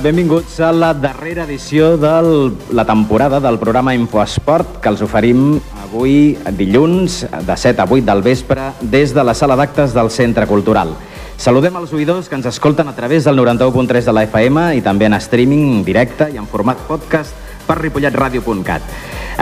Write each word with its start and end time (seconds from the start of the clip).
Benvinguts 0.00 0.60
a 0.64 0.70
la 0.72 0.94
darrera 0.94 1.42
edició 1.44 1.98
de 1.98 2.52
la 2.72 2.84
temporada 2.86 3.40
del 3.40 3.58
programa 3.58 3.92
Infoesport 3.92 4.78
que 4.80 4.88
els 4.88 5.02
oferim 5.04 5.58
avui 5.82 6.38
dilluns 6.56 7.18
de 7.28 7.56
7 7.56 7.82
a 7.82 7.84
8 7.84 8.06
del 8.06 8.22
vespre 8.24 8.70
des 8.80 9.12
de 9.12 9.24
la 9.24 9.34
sala 9.34 9.56
d'actes 9.58 9.92
del 9.92 10.08
Centre 10.10 10.46
Cultural. 10.46 10.94
Saludem 11.36 11.76
els 11.76 11.92
oïdors 11.92 12.30
que 12.30 12.38
ens 12.38 12.48
escolten 12.48 12.88
a 12.88 12.94
través 12.96 13.28
del 13.28 13.36
91.3 13.36 14.08
de 14.08 14.14
la 14.16 14.24
FM 14.30 14.64
i 14.78 14.80
també 14.80 15.10
en 15.10 15.18
streaming 15.20 15.82
directe 15.84 16.30
i 16.32 16.40
en 16.40 16.48
format 16.48 16.80
podcast 16.88 17.36
per 17.66 17.76
ripolletradio.cat. 17.82 18.86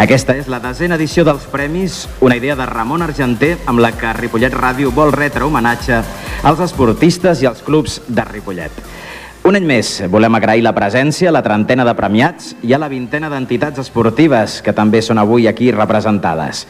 Aquesta 0.02 0.34
és 0.34 0.48
la 0.50 0.58
desena 0.64 0.98
edició 0.98 1.22
dels 1.26 1.46
Premis, 1.52 2.08
una 2.20 2.38
idea 2.40 2.56
de 2.58 2.66
Ramon 2.66 3.06
Argenter 3.06 3.56
amb 3.70 3.84
la 3.84 3.92
que 3.92 4.16
Ripollet 4.18 4.56
Ràdio 4.56 4.90
vol 4.94 5.14
retre 5.14 5.46
homenatge 5.46 6.02
als 6.42 6.64
esportistes 6.66 7.44
i 7.44 7.46
als 7.46 7.62
clubs 7.62 8.00
de 8.08 8.26
Ripollet. 8.32 8.99
Un 9.40 9.56
any 9.56 9.64
més 9.64 9.88
volem 10.12 10.34
agrair 10.36 10.60
la 10.60 10.74
presència 10.76 11.30
a 11.30 11.32
la 11.32 11.40
trentena 11.40 11.84
de 11.88 11.94
premiats 11.96 12.50
i 12.60 12.74
a 12.76 12.78
la 12.78 12.90
vintena 12.92 13.30
d'entitats 13.32 13.80
esportives 13.80 14.58
que 14.60 14.74
també 14.76 15.00
són 15.00 15.16
avui 15.16 15.48
aquí 15.48 15.70
representades. 15.72 16.66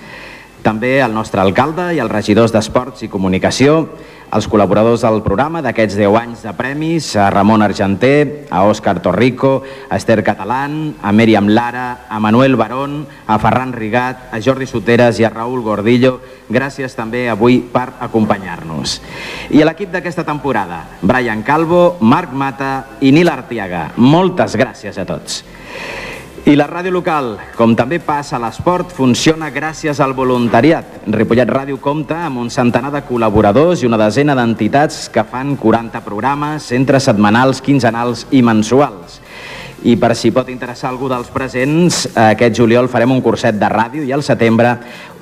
També 0.60 1.00
al 1.00 1.14
nostre 1.16 1.40
alcalde 1.40 1.94
i 1.96 2.00
als 2.02 2.12
regidors 2.12 2.52
d'Esports 2.52 3.00
i 3.06 3.08
Comunicació, 3.08 3.86
els 4.30 4.46
col·laboradors 4.46 5.02
del 5.02 5.22
programa 5.24 5.62
d'aquests 5.64 5.96
10 5.98 6.16
anys 6.20 6.42
de 6.44 6.52
premis, 6.54 7.08
a 7.18 7.30
Ramon 7.32 7.64
Argenter, 7.64 8.46
a 8.52 8.60
Òscar 8.68 9.00
Torrico, 9.02 9.62
a 9.88 9.96
Esther 9.96 10.20
Catalán, 10.22 10.94
a 11.02 11.10
Mèriam 11.16 11.48
Lara, 11.50 12.06
a 12.08 12.20
Manuel 12.20 12.54
Barón, 12.60 13.06
a 13.26 13.38
Ferran 13.42 13.72
Rigat, 13.72 14.28
a 14.30 14.38
Jordi 14.38 14.68
Soteres 14.70 15.18
i 15.18 15.26
a 15.26 15.32
Raül 15.32 15.64
Gordillo. 15.66 16.20
Gràcies 16.50 16.94
també 16.94 17.24
avui 17.32 17.58
per 17.72 17.88
acompanyar-nos. 18.06 19.00
I 19.50 19.64
a 19.64 19.70
l'equip 19.70 19.90
d'aquesta 19.96 20.26
temporada, 20.28 20.84
Brian 21.02 21.42
Calvo, 21.42 21.96
Marc 22.00 22.30
Mata 22.36 23.00
i 23.00 23.10
Nil 23.16 23.32
Artiaga. 23.32 23.88
Moltes 23.96 24.54
gràcies 24.60 25.00
a 25.00 25.08
tots. 25.08 25.42
I 26.50 26.56
la 26.58 26.64
ràdio 26.66 26.90
local, 26.90 27.36
com 27.54 27.76
també 27.78 28.00
passa 28.02 28.34
a 28.34 28.40
l'esport, 28.42 28.90
funciona 28.90 29.52
gràcies 29.54 30.00
al 30.02 30.16
voluntariat. 30.18 31.04
Ripollet 31.14 31.46
Ràdio 31.46 31.76
compta 31.78 32.24
amb 32.26 32.40
un 32.42 32.50
centenar 32.50 32.90
de 32.90 33.04
col·laboradors 33.06 33.84
i 33.84 33.86
una 33.86 34.00
desena 34.00 34.34
d'entitats 34.34 35.04
que 35.14 35.22
fan 35.22 35.52
40 35.54 36.02
programes 36.02 36.72
entre 36.74 36.98
setmanals, 36.98 37.62
quinzenals 37.62 38.26
i 38.34 38.42
mensuals. 38.42 39.20
I 39.82 39.94
per 39.96 40.12
si 40.12 40.28
pot 40.28 40.50
interessar 40.52 40.90
algú 40.90 41.06
dels 41.08 41.30
presents, 41.32 42.02
aquest 42.12 42.58
juliol 42.58 42.88
farem 42.92 43.14
un 43.14 43.22
curset 43.24 43.56
de 43.56 43.68
ràdio 43.72 44.02
i 44.04 44.10
al 44.12 44.20
setembre 44.20 44.74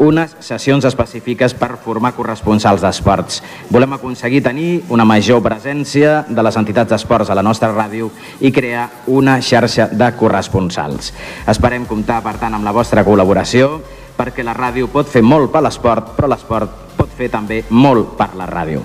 unes 0.03 0.33
sessions 0.43 0.83
específiques 0.89 1.55
per 1.55 1.77
formar 1.85 2.11
corresponsals 2.17 2.83
d'esports. 2.83 3.39
Volem 3.71 3.95
aconseguir 3.95 4.43
tenir 4.43 4.83
una 4.91 5.07
major 5.07 5.39
presència 5.47 6.25
de 6.27 6.43
les 6.43 6.59
entitats 6.59 6.91
d'esports 6.91 7.31
a 7.31 7.39
la 7.39 7.47
nostra 7.47 7.71
ràdio 7.71 8.11
i 8.41 8.51
crear 8.51 8.89
una 9.07 9.39
xarxa 9.39 9.87
de 9.93 10.11
corresponsals. 10.19 11.13
Esperem 11.47 11.87
comptar, 11.87 12.19
per 12.27 12.35
tant, 12.43 12.59
amb 12.59 12.67
la 12.67 12.75
vostra 12.75 13.07
col·laboració 13.07 13.79
perquè 14.19 14.43
la 14.43 14.57
ràdio 14.57 14.91
pot 14.91 15.09
fer 15.09 15.23
molt 15.23 15.53
per 15.55 15.63
l'esport, 15.63 16.13
però 16.17 16.29
l'esport 16.31 16.89
pot 16.99 17.13
fer 17.15 17.29
també 17.31 17.61
molt 17.71 18.17
per 18.19 18.33
la 18.37 18.47
ràdio. 18.51 18.83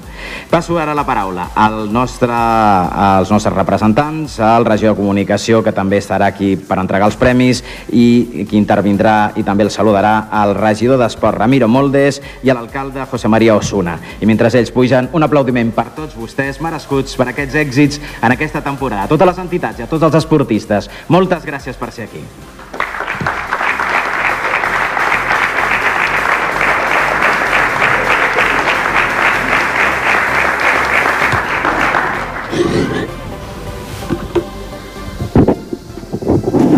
Passo 0.51 0.77
ara 0.77 0.93
la 0.93 1.05
paraula 1.05 1.47
al 1.57 1.87
nostre, 1.91 2.29
als 2.33 3.31
nostres 3.33 3.55
representants, 3.55 4.37
al 4.39 4.67
regidor 4.67 4.93
de 4.93 5.01
comunicació, 5.01 5.63
que 5.65 5.73
també 5.73 5.97
estarà 5.97 6.29
aquí 6.29 6.53
per 6.55 6.77
entregar 6.77 7.09
els 7.09 7.17
premis, 7.17 7.63
i 7.89 8.45
qui 8.49 8.59
intervindrà 8.59 9.33
i 9.39 9.43
també 9.43 9.65
el 9.65 9.73
saludarà 9.73 10.29
al 10.29 10.53
regidor 10.55 11.01
d'Esport, 11.01 11.41
Ramiro 11.41 11.67
Moldes, 11.67 12.21
i 12.43 12.53
a 12.53 12.57
l'alcalde 12.57 13.07
José 13.09 13.31
María 13.33 13.57
Osuna. 13.57 13.97
I 14.21 14.29
mentre 14.29 14.51
ells 14.53 14.71
pugen, 14.71 15.09
un 15.13 15.25
aplaudiment 15.25 15.73
per 15.73 15.89
tots 15.97 16.13
vostès, 16.19 16.61
merescuts 16.61 17.17
per 17.17 17.31
aquests 17.31 17.57
èxits 17.57 18.01
en 18.21 18.35
aquesta 18.35 18.61
temporada. 18.61 19.07
A 19.07 19.11
totes 19.11 19.33
les 19.33 19.41
entitats 19.41 19.81
i 19.81 19.87
a 19.87 19.89
tots 19.89 20.05
els 20.05 20.21
esportistes, 20.21 20.91
moltes 21.09 21.47
gràcies 21.47 21.79
per 21.79 21.89
ser 21.91 22.11
aquí. 22.11 22.21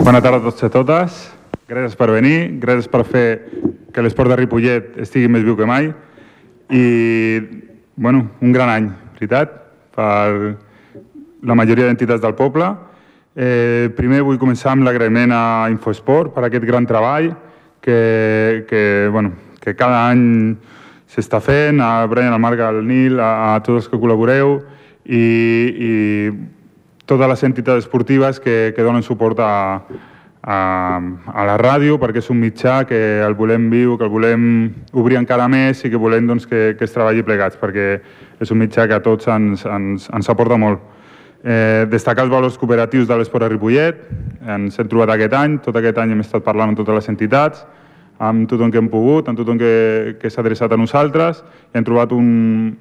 Bona 0.05 0.19
tarda 0.21 0.37
a 0.37 0.45
tots 0.45 0.61
i 0.61 0.67
a 0.67 0.69
totes. 0.69 1.13
Gràcies 1.65 1.95
per 1.97 2.05
venir, 2.13 2.59
gràcies 2.61 2.85
per 2.93 2.99
fer 3.09 3.23
que 3.89 4.03
l'esport 4.05 4.29
de 4.29 4.35
Ripollet 4.37 4.99
estigui 5.01 5.31
més 5.33 5.41
viu 5.41 5.55
que 5.57 5.65
mai. 5.65 5.87
I, 6.69 6.83
bueno, 7.97 8.19
un 8.37 8.53
gran 8.53 8.69
any, 8.69 8.91
veritat, 9.15 9.55
per 9.97 10.53
la 11.41 11.57
majoria 11.57 11.87
d'entitats 11.89 12.21
del 12.21 12.37
poble. 12.37 12.67
Eh, 13.33 13.89
primer 13.97 14.21
vull 14.27 14.37
començar 14.37 14.75
amb 14.75 14.85
l'agraïment 14.85 15.33
a 15.33 15.41
Infosport 15.73 16.35
per 16.37 16.45
aquest 16.45 16.69
gran 16.69 16.85
treball 16.85 17.31
que, 17.81 18.61
que, 18.69 18.83
bueno, 19.09 19.33
que 19.57 19.73
cada 19.73 20.03
any 20.11 20.53
s'està 21.09 21.41
fent, 21.41 21.81
a 21.81 22.05
Brian, 22.05 22.29
al 22.29 22.45
Marc, 22.45 22.61
al 22.61 22.83
Nil, 22.85 23.17
a, 23.17 23.55
a 23.55 23.57
tots 23.65 23.81
els 23.81 23.89
que 23.89 23.97
col·laboreu 23.97 24.59
i, 25.01 25.25
i 25.89 25.93
totes 27.05 27.29
les 27.29 27.43
entitats 27.43 27.85
esportives 27.85 28.39
que, 28.39 28.73
que 28.75 28.83
donen 28.83 29.03
suport 29.03 29.39
a, 29.39 29.81
a, 30.45 30.57
a 31.33 31.45
la 31.47 31.57
ràdio 31.61 31.99
perquè 32.01 32.21
és 32.21 32.29
un 32.33 32.39
mitjà 32.41 32.83
que 32.89 32.99
el 33.25 33.37
volem 33.37 33.69
viu, 33.69 33.95
que 33.97 34.05
el 34.05 34.13
volem 34.13 34.43
obrir 34.93 35.19
encara 35.21 35.47
més 35.51 35.83
i 35.85 35.91
que 35.93 36.01
volem 36.01 36.27
doncs, 36.29 36.45
que, 36.49 36.73
que 36.77 36.85
es 36.85 36.93
treballi 36.93 37.25
plegats 37.25 37.57
perquè 37.61 37.87
és 38.41 38.51
un 38.51 38.61
mitjà 38.61 38.87
que 38.89 38.97
a 38.97 39.03
tots 39.05 39.29
ens, 39.31 39.65
ens, 39.65 40.09
ens 40.13 40.29
aporta 40.29 40.57
molt. 40.61 40.81
Eh, 41.45 41.85
destacar 41.89 42.25
els 42.25 42.33
valors 42.33 42.57
cooperatius 42.57 43.05
de 43.07 43.17
l'esport 43.19 43.45
a 43.45 43.49
Ripollet, 43.51 43.99
ens 44.49 44.79
hem 44.81 44.89
trobat 44.89 45.13
aquest 45.13 45.33
any, 45.37 45.59
tot 45.61 45.77
aquest 45.77 45.99
any 46.01 46.15
hem 46.15 46.23
estat 46.23 46.45
parlant 46.45 46.73
amb 46.73 46.79
totes 46.79 46.97
les 46.97 47.09
entitats, 47.13 47.65
amb 48.17 48.49
tothom 48.49 48.71
que 48.73 48.79
hem 48.81 48.89
pogut, 48.89 49.29
amb 49.29 49.37
tothom 49.37 49.59
que, 49.61 50.15
que 50.17 50.31
s'ha 50.31 50.41
adreçat 50.41 50.73
a 50.73 50.79
nosaltres, 50.79 51.43
hem 51.75 51.85
trobat 51.85 52.15
un, 52.17 52.73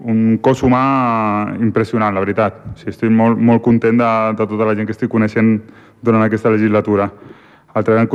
un 0.00 0.38
cos 0.42 0.62
humà 0.62 1.56
impressionant, 1.60 2.14
la 2.14 2.22
veritat. 2.22 2.60
O 2.72 2.76
sigui, 2.78 2.94
estic 2.94 3.10
molt, 3.10 3.38
molt 3.38 3.62
content 3.62 3.98
de, 3.98 4.12
de 4.38 4.46
tota 4.46 4.68
la 4.68 4.76
gent 4.78 4.86
que 4.86 4.94
estic 4.94 5.10
coneixent 5.10 5.56
durant 6.04 6.22
aquesta 6.22 6.52
legislatura. 6.54 7.08
El 7.76 7.84
treball 7.84 8.08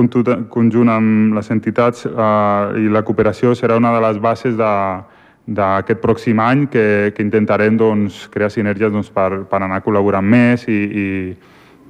conjunt 0.50 0.90
amb 0.90 1.36
les 1.38 1.50
entitats 1.54 2.08
eh, 2.08 2.84
i 2.84 2.90
la 2.92 3.04
cooperació 3.06 3.54
serà 3.56 3.78
una 3.78 3.94
de 3.94 4.02
les 4.04 4.20
bases 4.20 4.56
d'aquest 4.58 6.02
pròxim 6.02 6.40
any 6.40 6.66
que, 6.72 7.14
que 7.16 7.24
intentarem 7.24 7.78
doncs, 7.78 8.28
crear 8.34 8.52
sinergies 8.52 8.92
doncs, 8.92 9.12
per, 9.14 9.44
per 9.50 9.62
anar 9.62 9.84
col·laborant 9.86 10.26
més 10.26 10.66
i, 10.68 10.80
i, 11.04 11.08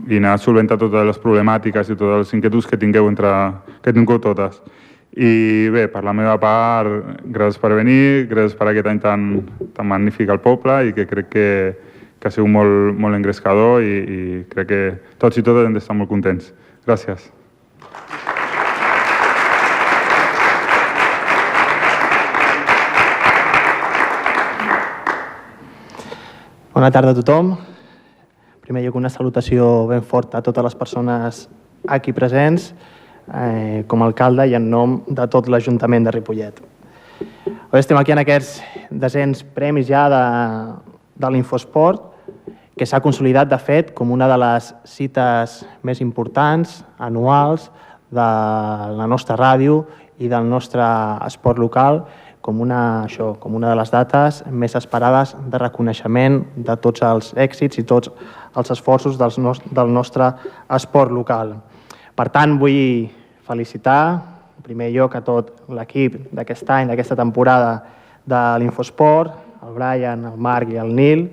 i 0.10 0.20
anar 0.20 0.40
solventant 0.42 0.82
totes 0.82 1.08
les 1.08 1.22
problemàtiques 1.22 1.90
i 1.90 1.96
totes 1.96 2.26
les 2.26 2.34
inquietuds 2.40 2.68
que 2.68 2.82
tingueu 2.82 3.08
entre, 3.10 3.32
que 3.82 3.94
tingueu 3.94 4.20
totes. 4.22 4.60
I 5.14 5.70
bé, 5.70 5.86
per 5.94 6.02
la 6.02 6.14
meva 6.18 6.40
part, 6.42 7.22
gràcies 7.30 7.60
per 7.62 7.70
venir, 7.78 8.26
gràcies 8.32 8.56
per 8.58 8.72
aquest 8.72 8.88
any 8.90 9.00
tan, 9.04 9.28
tan 9.76 9.86
magnífic 9.86 10.32
al 10.34 10.42
poble 10.42 10.80
i 10.90 10.94
que 10.98 11.06
crec 11.06 11.28
que, 11.30 11.50
que 12.18 12.32
ha 12.32 12.34
sigut 12.34 12.50
molt, 12.50 12.98
molt 12.98 13.14
engrescador 13.20 13.86
i, 13.86 13.94
i 14.02 14.22
crec 14.50 14.68
que 14.72 14.82
tots 15.22 15.38
i 15.38 15.46
totes 15.46 15.70
hem 15.70 15.78
d'estar 15.78 15.94
molt 16.00 16.10
contents. 16.10 16.50
Gràcies. 16.88 17.30
Bona 26.74 26.90
tarda 26.90 27.14
a 27.14 27.20
tothom. 27.20 27.54
En 27.54 28.66
primer 28.66 28.82
lloc, 28.82 28.98
una 28.98 29.14
salutació 29.14 29.86
ben 29.94 30.02
forta 30.02 30.42
a 30.42 30.42
totes 30.42 30.66
les 30.72 30.80
persones 30.80 31.46
aquí 31.86 32.18
presents, 32.18 32.72
eh, 33.32 33.84
com 33.88 34.02
a 34.02 34.10
alcalde 34.10 34.48
i 34.50 34.56
en 34.58 34.70
nom 34.72 35.02
de 35.08 35.28
tot 35.32 35.48
l'Ajuntament 35.48 36.08
de 36.08 36.14
Ripollet. 36.16 36.60
Avui 37.70 37.80
estem 37.80 37.98
aquí 37.98 38.14
en 38.14 38.22
aquests 38.22 38.58
desens 38.90 39.44
premis 39.56 39.88
ja 39.88 40.08
de, 40.12 40.24
de 41.18 41.32
l'Infosport, 41.34 42.10
que 42.78 42.86
s'ha 42.90 43.02
consolidat, 43.06 43.50
de 43.50 43.58
fet, 43.62 43.94
com 43.94 44.12
una 44.12 44.28
de 44.30 44.38
les 44.42 44.72
cites 44.90 45.60
més 45.86 46.02
importants, 46.02 46.82
anuals, 46.98 47.70
de 48.14 48.30
la 48.98 49.08
nostra 49.10 49.38
ràdio 49.38 49.84
i 50.22 50.30
del 50.30 50.46
nostre 50.50 50.86
esport 51.26 51.58
local, 51.62 52.04
com 52.44 52.60
una, 52.62 53.06
això, 53.08 53.34
com 53.40 53.56
una 53.56 53.72
de 53.72 53.80
les 53.80 53.92
dates 53.94 54.42
més 54.52 54.76
esperades 54.76 55.32
de 55.50 55.62
reconeixement 55.62 56.42
de 56.56 56.76
tots 56.84 57.06
els 57.08 57.32
èxits 57.40 57.80
i 57.80 57.86
tots 57.88 58.12
els 58.60 58.74
esforços 58.76 59.18
dels 59.18 59.40
nos, 59.40 59.62
del 59.72 59.94
nostre 59.94 60.34
esport 60.76 61.14
local. 61.16 61.56
Per 62.14 62.28
tant, 62.30 62.58
vull 62.62 63.10
felicitar, 63.48 64.02
en 64.58 64.66
primer 64.66 64.92
lloc, 64.94 65.16
a 65.18 65.24
tot 65.26 65.66
l'equip 65.74 66.20
d'aquest 66.36 66.70
any, 66.70 66.92
d'aquesta 66.92 67.18
temporada 67.18 67.72
de 68.30 68.42
l'Infosport, 68.62 69.34
el 69.66 69.74
Brian, 69.74 70.28
el 70.30 70.38
Marc 70.38 70.70
i 70.70 70.78
el 70.78 70.94
Nil, 70.94 71.26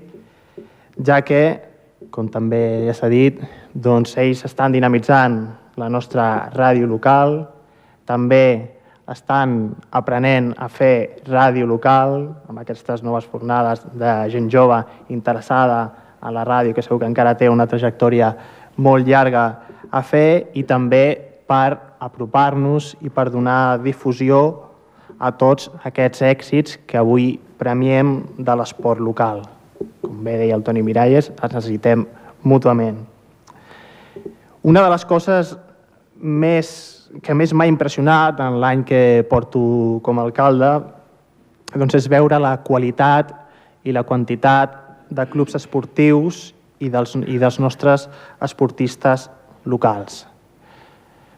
ja 1.04 1.20
que, 1.26 1.42
com 2.10 2.28
també 2.32 2.86
ja 2.88 2.96
s'ha 2.96 3.10
dit, 3.12 3.38
doncs 3.74 4.16
ells 4.18 4.44
estan 4.48 4.72
dinamitzant 4.72 5.40
la 5.76 5.88
nostra 5.92 6.50
ràdio 6.54 6.88
local, 6.88 7.42
també 8.08 8.44
estan 9.10 9.74
aprenent 9.90 10.52
a 10.56 10.68
fer 10.70 11.20
ràdio 11.26 11.66
local 11.66 12.22
amb 12.48 12.62
aquestes 12.62 13.02
noves 13.02 13.26
fornades 13.26 13.82
de 13.98 14.12
gent 14.30 14.48
jove 14.50 14.78
interessada 15.10 15.80
a 16.20 16.30
la 16.32 16.44
ràdio, 16.46 16.74
que 16.74 16.82
segur 16.82 17.00
que 17.02 17.10
encara 17.10 17.36
té 17.36 17.48
una 17.50 17.66
trajectòria 17.66 18.32
molt 18.76 19.08
llarga 19.08 19.44
a 19.90 20.02
fer, 20.06 20.50
i 20.54 20.62
també 20.64 21.04
per 21.50 21.76
apropar-nos 22.00 22.94
i 23.02 23.10
per 23.10 23.28
donar 23.30 23.80
difusió 23.82 24.40
a 25.18 25.32
tots 25.36 25.68
aquests 25.84 26.22
èxits 26.24 26.78
que 26.86 26.98
avui 26.98 27.34
premiem 27.60 28.20
de 28.38 28.54
l'esport 28.56 29.02
local. 29.04 29.42
Com 30.00 30.22
bé 30.24 30.38
deia 30.40 30.56
el 30.56 30.64
Toni 30.64 30.82
Miralles, 30.82 31.28
els 31.34 31.56
necessitem 31.56 32.06
mútuament. 32.42 33.02
Una 34.62 34.84
de 34.84 34.92
les 34.92 35.04
coses 35.08 35.52
més, 36.20 36.70
que 37.22 37.34
més 37.34 37.52
m'ha 37.52 37.68
impressionat 37.68 38.40
en 38.44 38.60
l'any 38.60 38.84
que 38.88 39.26
porto 39.28 39.60
com 40.04 40.20
a 40.20 40.24
alcalde 40.28 40.72
doncs 41.70 41.94
és 41.96 42.08
veure 42.10 42.38
la 42.42 42.56
qualitat 42.66 43.30
i 43.86 43.92
la 43.94 44.02
quantitat 44.04 44.74
de 45.10 45.26
clubs 45.30 45.54
esportius 45.58 46.50
i 46.80 46.88
dels, 46.90 47.14
i 47.26 47.38
dels 47.38 47.60
nostres 47.62 48.08
esportistes 48.42 49.28
locals. 49.64 50.26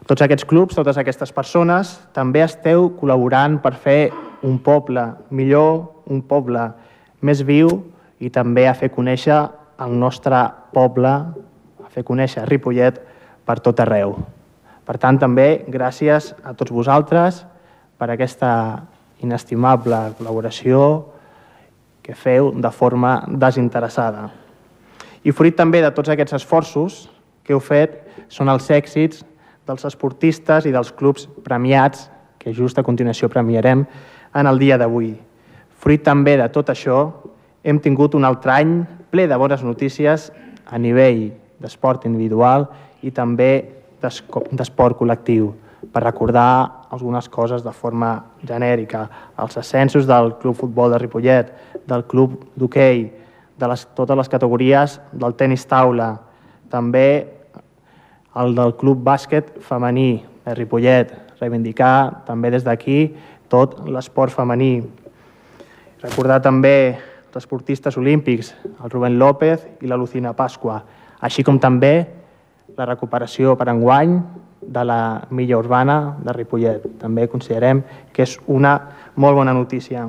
Tots 0.07 0.21
aquests 0.25 0.45
clubs, 0.45 0.75
totes 0.75 0.97
aquestes 0.99 1.31
persones, 1.31 1.93
també 2.11 2.43
esteu 2.43 2.89
col·laborant 2.99 3.61
per 3.63 3.73
fer 3.79 4.11
un 4.43 4.57
poble 4.59 5.05
millor, 5.31 6.03
un 6.11 6.19
poble 6.27 6.65
més 7.23 7.43
viu 7.47 7.69
i 8.19 8.29
també 8.29 8.67
a 8.67 8.75
fer 8.75 8.91
conèixer 8.91 9.37
el 9.83 9.95
nostre 9.99 10.41
poble, 10.75 11.13
a 11.13 11.89
fer 11.91 12.03
conèixer 12.03 12.43
Ripollet 12.49 12.99
per 13.47 13.59
tot 13.63 13.79
arreu. 13.79 14.17
Per 14.83 14.97
tant, 14.99 15.17
també 15.19 15.63
gràcies 15.71 16.33
a 16.43 16.51
tots 16.51 16.75
vosaltres 16.75 17.45
per 17.97 18.11
aquesta 18.11 18.51
inestimable 19.23 19.99
col·laboració 20.19 20.83
que 22.03 22.15
feu 22.15 22.51
de 22.59 22.71
forma 22.75 23.21
desinteressada. 23.27 24.27
I 25.23 25.31
fruit 25.31 25.55
també 25.55 25.79
de 25.79 25.93
tots 25.95 26.11
aquests 26.11 26.35
esforços 26.41 27.05
que 27.43 27.53
heu 27.53 27.61
fet 27.63 27.99
són 28.31 28.49
els 28.49 28.69
èxits 28.71 29.23
dels 29.67 29.85
esportistes 29.87 30.67
i 30.67 30.73
dels 30.73 30.91
clubs 30.91 31.27
premiats, 31.43 32.09
que 32.39 32.53
just 32.53 32.79
a 32.79 32.83
continuació 32.83 33.29
premiarem 33.31 33.85
en 34.35 34.47
el 34.47 34.59
dia 34.59 34.77
d'avui. 34.77 35.13
Fruit 35.79 36.03
també 36.03 36.35
de 36.39 36.49
tot 36.51 36.71
això, 36.71 37.11
hem 37.63 37.79
tingut 37.79 38.15
un 38.15 38.25
altre 38.27 38.51
any 38.51 38.73
ple 39.11 39.27
de 39.27 39.37
bones 39.39 39.63
notícies 39.63 40.31
a 40.67 40.79
nivell 40.79 41.29
d'esport 41.63 42.05
individual 42.09 42.67
i 43.03 43.11
també 43.11 43.51
d'esport 44.03 44.97
col·lectiu 44.99 45.53
per 45.93 46.03
recordar 46.03 46.87
algunes 46.91 47.29
coses 47.29 47.63
de 47.63 47.71
forma 47.71 48.11
genèrica. 48.43 49.07
Els 49.39 49.57
ascensos 49.57 50.07
del 50.07 50.35
Club 50.41 50.57
Futbol 50.59 50.91
de 50.91 50.99
Ripollet, 50.99 51.51
del 51.87 52.05
Club 52.07 52.35
d'Hockey, 52.55 53.03
de 53.59 53.69
les, 53.69 53.85
totes 53.95 54.17
les 54.17 54.29
categories 54.29 54.99
del 55.11 55.35
tennis 55.39 55.65
taula, 55.69 56.15
també 56.73 57.07
el 58.41 58.55
del 58.57 58.73
Club 58.79 59.03
Bàsquet 59.05 59.59
Femení 59.61 60.23
de 60.43 60.55
Ripollet, 60.57 61.13
reivindicar 61.39 62.25
també 62.27 62.51
des 62.53 62.65
d'aquí 62.65 63.13
tot 63.51 63.77
l'esport 63.85 64.33
femení. 64.33 64.81
Recordar 66.01 66.41
també 66.41 66.97
els 67.33 67.37
esportistes 67.43 67.97
olímpics, 67.97 68.53
el 68.65 68.89
Rubén 68.89 69.19
López 69.19 69.67
i 69.81 69.89
la 69.89 69.97
Lucina 69.97 70.33
Pasqua, 70.33 70.81
així 71.21 71.45
com 71.45 71.59
també 71.59 71.93
la 72.77 72.87
recuperació 72.89 73.55
per 73.57 73.69
enguany 73.71 74.17
de 74.63 74.83
la 74.83 75.27
milla 75.29 75.57
urbana 75.59 76.17
de 76.23 76.33
Ripollet. 76.33 76.85
També 76.99 77.27
considerem 77.27 77.83
que 78.13 78.25
és 78.25 78.37
una 78.47 78.73
molt 79.15 79.37
bona 79.37 79.53
notícia. 79.53 80.07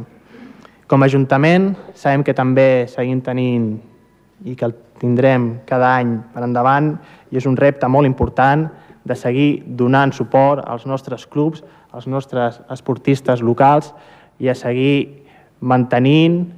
Com 0.89 1.03
a 1.03 1.09
Ajuntament 1.09 1.75
sabem 1.95 2.25
que 2.25 2.35
també 2.37 2.87
seguim 2.93 3.21
tenint 3.25 3.94
i 4.43 4.57
que 4.59 4.67
el 4.67 4.75
tindrem 4.99 5.61
cada 5.69 5.95
any 5.99 6.17
per 6.35 6.43
endavant 6.45 6.95
i 7.31 7.39
és 7.39 7.47
un 7.47 7.57
repte 7.57 7.89
molt 7.89 8.09
important 8.09 8.67
de 9.05 9.17
seguir 9.17 9.63
donant 9.67 10.15
suport 10.17 10.65
als 10.67 10.87
nostres 10.87 11.27
clubs, 11.27 11.63
als 11.93 12.07
nostres 12.07 12.61
esportistes 12.73 13.43
locals 13.45 13.93
i 14.41 14.49
a 14.49 14.57
seguir 14.59 15.25
mantenint 15.61 16.49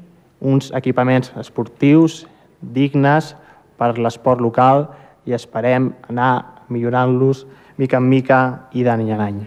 uns 0.40 0.70
equipaments 0.74 1.32
esportius 1.40 2.24
dignes 2.60 3.34
per 3.76 3.96
l'esport 3.98 4.40
local 4.40 4.86
i 5.26 5.34
esperem 5.36 5.90
anar 6.08 6.64
millorant-los 6.72 7.44
mica 7.76 8.00
en 8.00 8.08
mica 8.08 8.40
i 8.72 8.84
d'any 8.86 9.10
en 9.12 9.20
any. 9.20 9.42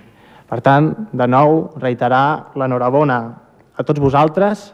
Per 0.49 0.61
tant, 0.65 0.91
de 1.13 1.27
nou, 1.29 1.69
reiterar 1.77 2.51
l'enhorabona 2.57 3.19
a 3.77 3.85
tots 3.85 4.01
vosaltres, 4.01 4.69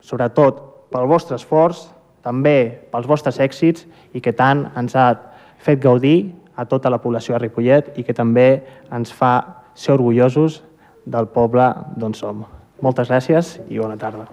sobretot 0.00 0.71
pel 0.92 1.08
vostre 1.10 1.38
esforç, 1.40 1.86
també 2.22 2.84
pels 2.92 3.08
vostres 3.08 3.40
èxits 3.42 3.86
i 4.14 4.22
que 4.22 4.34
tant 4.36 4.68
ens 4.78 4.94
ha 4.94 5.08
fet 5.62 5.82
gaudir 5.82 6.32
a 6.56 6.66
tota 6.68 6.90
la 6.92 7.00
població 7.02 7.34
de 7.34 7.42
Ripollet 7.46 7.92
i 7.98 8.04
que 8.06 8.14
també 8.14 8.62
ens 8.92 9.12
fa 9.12 9.34
ser 9.74 9.96
orgullosos 9.96 10.62
del 11.04 11.30
poble 11.32 11.72
d'on 11.96 12.14
som. 12.14 12.44
Moltes 12.82 13.10
gràcies 13.10 13.56
i 13.68 13.78
bona 13.78 13.98
tarda. 13.98 14.28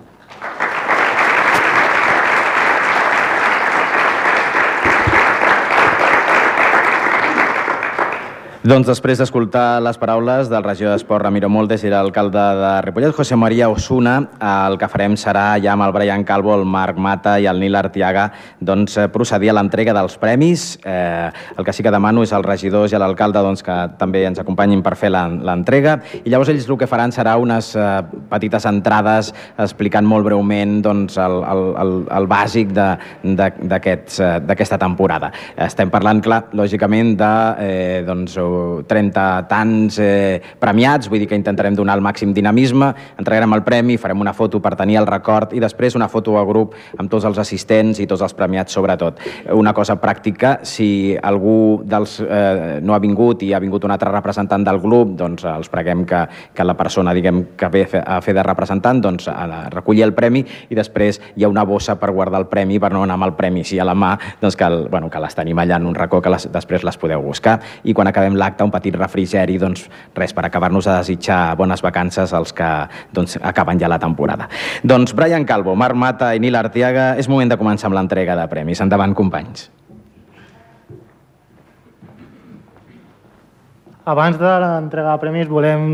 Doncs 8.69 8.86
després 8.86 9.18
d'escoltar 9.18 9.80
les 9.81 9.98
paraules 9.98 10.45
del 10.51 10.62
regidor 10.62 10.92
d'Esport 10.94 11.24
Ramiro 11.24 11.48
Moldes 11.50 11.81
i 11.81 11.89
l'alcalde 11.89 12.42
de 12.60 12.74
Ripollet, 12.86 13.16
José 13.18 13.33
María 13.33 13.66
Osuna, 13.74 14.12
el 14.45 14.75
que 14.77 14.86
farem 14.92 15.16
serà 15.18 15.56
ja 15.57 15.71
amb 15.74 15.88
el 15.88 15.94
Brian 15.95 16.21
Calvo, 16.21 16.54
el 16.54 16.68
Marc 16.69 17.00
Mata 17.01 17.39
i 17.42 17.48
el 17.50 17.57
Nil 17.57 17.74
Artiaga 17.80 18.27
doncs, 18.62 18.99
eh, 19.02 19.07
procedir 19.09 19.49
a 19.49 19.56
l'entrega 19.57 19.95
dels 19.97 20.19
premis. 20.21 20.66
Eh, 20.85 21.31
el 21.57 21.66
que 21.66 21.73
sí 21.73 21.81
que 21.81 21.90
demano 21.90 22.21
és 22.21 22.33
als 22.35 22.45
regidors 22.45 22.94
i 22.94 22.99
a 22.99 22.99
l'alcalde 23.02 23.42
doncs, 23.42 23.64
que 23.66 23.78
també 23.97 24.21
ens 24.28 24.44
acompanyin 24.44 24.85
per 24.85 24.94
fer 25.02 25.09
l'entrega. 25.09 25.97
I 26.21 26.30
llavors 26.30 26.54
ells 26.54 26.69
el 26.69 26.78
que 26.78 26.92
faran 26.94 27.09
serà 27.09 27.40
unes 27.42 27.71
eh, 27.73 27.88
petites 28.30 28.69
entrades 28.69 29.33
explicant 29.57 30.06
molt 30.06 30.30
breument 30.30 30.78
doncs, 30.85 31.18
el, 31.18 31.40
el, 31.56 31.64
el, 31.88 31.95
el 32.19 32.30
bàsic 32.30 32.78
eh, 32.78 32.94
d'aquesta 33.33 34.54
aquest, 34.54 34.78
temporada. 34.78 35.33
Estem 35.57 35.90
parlant, 35.90 36.21
clar, 36.21 36.44
lògicament, 36.54 37.16
de 37.18 37.33
eh, 37.66 38.06
doncs, 38.06 38.38
30 38.87 39.25
tants 39.49 39.99
eh, 40.04 40.42
premiats, 40.59 41.09
vull 41.09 41.21
dir 41.23 41.30
que 41.30 41.37
intentarem 41.37 41.75
donar 41.78 41.97
el 41.97 42.04
màxim 42.06 42.33
dinamisme, 42.35 42.92
entregarem 43.19 43.54
el 43.57 43.63
premi, 43.66 43.97
farem 43.97 44.21
una 44.21 44.33
foto 44.33 44.61
per 44.63 44.75
tenir 44.80 44.99
el 45.01 45.07
record 45.09 45.54
i 45.54 45.61
després 45.63 45.97
una 45.97 46.09
foto 46.09 46.37
a 46.39 46.45
grup 46.47 46.75
amb 46.97 47.11
tots 47.11 47.28
els 47.30 47.39
assistents 47.42 47.99
i 47.99 48.07
tots 48.07 48.23
els 48.25 48.35
premiats 48.37 48.73
sobretot. 48.73 49.19
Una 49.56 49.73
cosa 49.73 49.97
pràctica, 50.01 50.59
si 50.63 51.16
algú 51.16 51.81
dels, 51.85 52.19
eh, 52.21 52.80
no 52.81 52.95
ha 52.95 52.99
vingut 53.04 53.44
i 53.44 53.54
ha 53.54 53.59
vingut 53.59 53.85
un 53.85 53.95
altre 53.95 54.11
representant 54.11 54.66
del 54.66 54.80
grup, 54.83 55.16
doncs 55.19 55.45
els 55.49 55.69
preguem 55.69 56.06
que, 56.06 56.25
que 56.54 56.66
la 56.66 56.75
persona 56.78 57.13
diguem, 57.13 57.44
que 57.57 57.69
ve 57.73 57.85
a 57.99 58.19
fer 58.21 58.35
de 58.35 58.44
representant 58.44 59.01
doncs, 59.01 59.28
a 59.30 59.68
recollir 59.73 60.04
el 60.06 60.13
premi 60.13 60.44
i 60.69 60.78
després 60.78 61.19
hi 61.35 61.45
ha 61.45 61.51
una 61.51 61.66
bossa 61.68 61.97
per 61.99 62.11
guardar 62.16 62.42
el 62.44 62.49
premi 62.51 62.80
per 62.80 62.92
no 62.94 63.04
anar 63.04 63.18
amb 63.19 63.30
el 63.30 63.35
premi 63.37 63.63
així 63.66 63.80
a 63.80 63.87
la 63.87 63.95
mà, 63.97 64.16
doncs 64.42 64.57
que, 64.59 64.66
el, 64.66 64.87
bueno, 64.92 65.09
que 65.09 65.21
les 65.21 65.35
tenim 65.35 65.59
allà 65.59 65.80
en 65.80 65.87
un 65.89 65.95
racó 65.97 66.21
que 66.21 66.31
les, 66.33 66.47
després 66.51 66.85
les 66.87 66.99
podeu 66.99 67.23
buscar. 67.23 67.59
I 67.83 67.95
quan 67.97 68.09
acabem 68.09 68.37
l'acte 68.40 68.66
un 68.66 68.72
petit 68.74 68.96
refrigeri, 68.96 69.58
doncs 69.62 69.86
res, 70.18 70.34
per 70.34 70.46
acabar-nos 70.48 70.88
a 70.88 71.00
desitjar 71.02 71.56
bones 71.60 71.84
vacances 71.86 72.34
als 72.34 72.54
que 72.56 72.69
doncs, 73.14 73.38
acaben 73.42 73.80
ja 73.80 73.92
la 73.92 74.00
temporada. 74.00 74.50
Doncs 74.84 75.14
Brian 75.14 75.46
Calvo, 75.46 75.76
Marc 75.76 75.96
Mata 75.96 76.34
i 76.36 76.40
Nil 76.40 76.56
Artiaga, 76.56 77.12
és 77.19 77.30
moment 77.30 77.52
de 77.52 77.60
començar 77.60 77.90
amb 77.92 78.00
l'entrega 78.00 78.38
de 78.40 78.48
premis. 78.52 78.81
Endavant, 78.81 79.14
companys. 79.14 79.69
Abans 84.10 84.40
de 84.42 84.52
l'entrega 84.64 85.12
de 85.14 85.22
premis 85.22 85.50
volem 85.52 85.90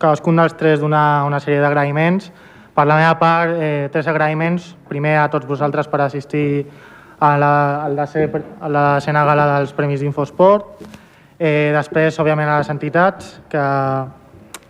cadascun 0.00 0.36
dels 0.36 0.56
tres 0.58 0.80
donar 0.82 1.24
una 1.28 1.38
sèrie 1.40 1.60
d'agraïments. 1.62 2.30
Per 2.76 2.86
la 2.88 2.96
meva 2.96 3.14
part, 3.20 3.54
eh, 3.56 3.88
tres 3.92 4.08
agraïments. 4.08 4.74
Primer 4.88 5.16
a 5.20 5.28
tots 5.32 5.46
vosaltres 5.46 5.88
per 5.88 6.00
assistir 6.00 6.66
a 7.20 7.36
la, 7.38 7.84
a 7.84 7.88
la, 7.88 8.06
a 8.60 8.68
la 8.68 8.84
cena 9.00 9.24
gala 9.24 9.46
dels 9.54 9.72
Premis 9.76 10.00
d'Infosport. 10.00 10.99
Eh, 11.40 11.72
després, 11.72 12.18
òbviament, 12.20 12.50
a 12.52 12.58
les 12.60 12.68
entitats 12.68 13.30
que, 13.48 13.60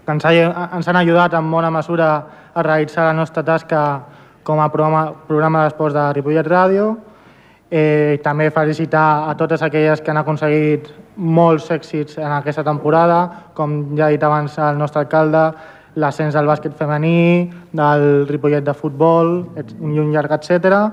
que 0.06 0.14
ens, 0.14 0.26
ha, 0.28 0.30
ens 0.76 0.86
han 0.86 0.98
ajudat 1.00 1.34
en 1.34 1.48
bona 1.50 1.66
mesura 1.74 2.10
a 2.54 2.62
realitzar 2.62 3.08
la 3.08 3.16
nostra 3.18 3.42
tasca 3.42 3.80
com 4.46 4.62
a 4.62 4.68
programa, 4.70 5.08
programa 5.26 5.64
d'esports 5.64 5.96
de 5.96 6.04
Ripollet 6.14 6.46
Ràdio. 6.46 6.92
Eh, 7.74 8.20
també 8.22 8.52
felicitar 8.54 9.26
a 9.26 9.34
totes 9.38 9.66
aquelles 9.66 9.98
que 9.98 10.14
han 10.14 10.22
aconseguit 10.22 10.86
molts 11.18 11.72
èxits 11.74 12.22
en 12.22 12.30
aquesta 12.38 12.62
temporada, 12.62 13.18
com 13.58 13.96
ja 13.98 14.06
ha 14.06 14.14
dit 14.14 14.22
abans 14.22 14.54
el 14.62 14.78
nostre 14.78 15.02
alcalde, 15.02 15.44
l'ascens 15.98 16.38
del 16.38 16.46
bàsquet 16.46 16.78
femení, 16.78 17.50
del 17.74 18.28
Ripollet 18.30 18.62
de 18.62 18.78
futbol, 18.78 19.40
un 19.58 20.14
llarg, 20.14 20.38
etc. 20.38 20.86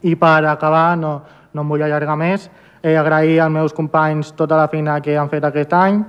I 0.00 0.16
per 0.16 0.38
acabar, 0.48 0.94
no, 0.96 1.18
no 1.52 1.60
em 1.60 1.76
vull 1.76 1.84
allargar 1.84 2.16
més, 2.16 2.48
eh, 2.84 2.98
agrair 2.98 3.40
als 3.40 3.50
meus 3.50 3.72
companys 3.72 4.34
tota 4.36 4.56
la 4.56 4.68
feina 4.68 5.00
que 5.00 5.16
han 5.16 5.30
fet 5.32 5.44
aquest 5.48 5.72
any. 5.72 6.02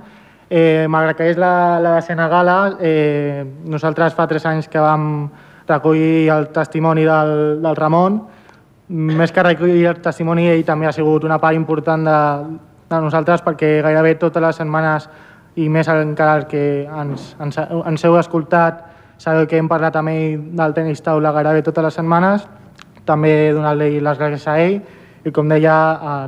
Eh, 0.50 0.86
malgrat 0.92 1.16
que 1.16 1.30
és 1.32 1.38
la, 1.40 1.80
la 1.80 1.96
decena 1.96 2.28
gala, 2.28 2.76
eh, 2.78 3.42
nosaltres 3.64 4.14
fa 4.14 4.28
tres 4.28 4.44
anys 4.46 4.68
que 4.68 4.78
vam 4.78 5.30
recollir 5.66 6.28
el 6.30 6.50
testimoni 6.54 7.06
del, 7.08 7.62
del 7.64 7.76
Ramon, 7.76 8.20
més 8.92 9.32
que 9.32 9.42
recollir 9.42 9.86
el 9.88 10.02
testimoni, 10.04 10.46
ell 10.52 10.62
també 10.68 10.86
ha 10.86 10.92
sigut 10.94 11.24
una 11.24 11.40
part 11.42 11.56
important 11.56 12.04
de, 12.06 12.18
de 12.92 13.00
nosaltres 13.02 13.42
perquè 13.42 13.80
gairebé 13.82 14.14
totes 14.20 14.44
les 14.44 14.60
setmanes 14.60 15.08
i 15.56 15.70
més 15.72 15.88
encara 15.88 16.36
el 16.42 16.46
que 16.46 16.84
ens, 16.84 17.32
ens, 17.40 17.56
ens 17.56 18.04
heu 18.04 18.18
escoltat, 18.20 18.84
sabeu 19.18 19.48
que 19.48 19.56
hem 19.56 19.72
parlat 19.72 19.96
amb 19.96 20.12
ell 20.12 20.44
del 20.60 20.76
tenis 20.76 21.00
taula 21.02 21.32
gairebé 21.32 21.64
totes 21.64 21.88
les 21.88 21.98
setmanes, 21.98 22.46
també 23.08 23.32
donar-li 23.56 23.96
les 24.04 24.20
gràcies 24.20 24.46
a 24.46 24.60
ell 24.60 24.78
i 25.26 25.32
com 25.34 25.48
deia, 25.50 25.74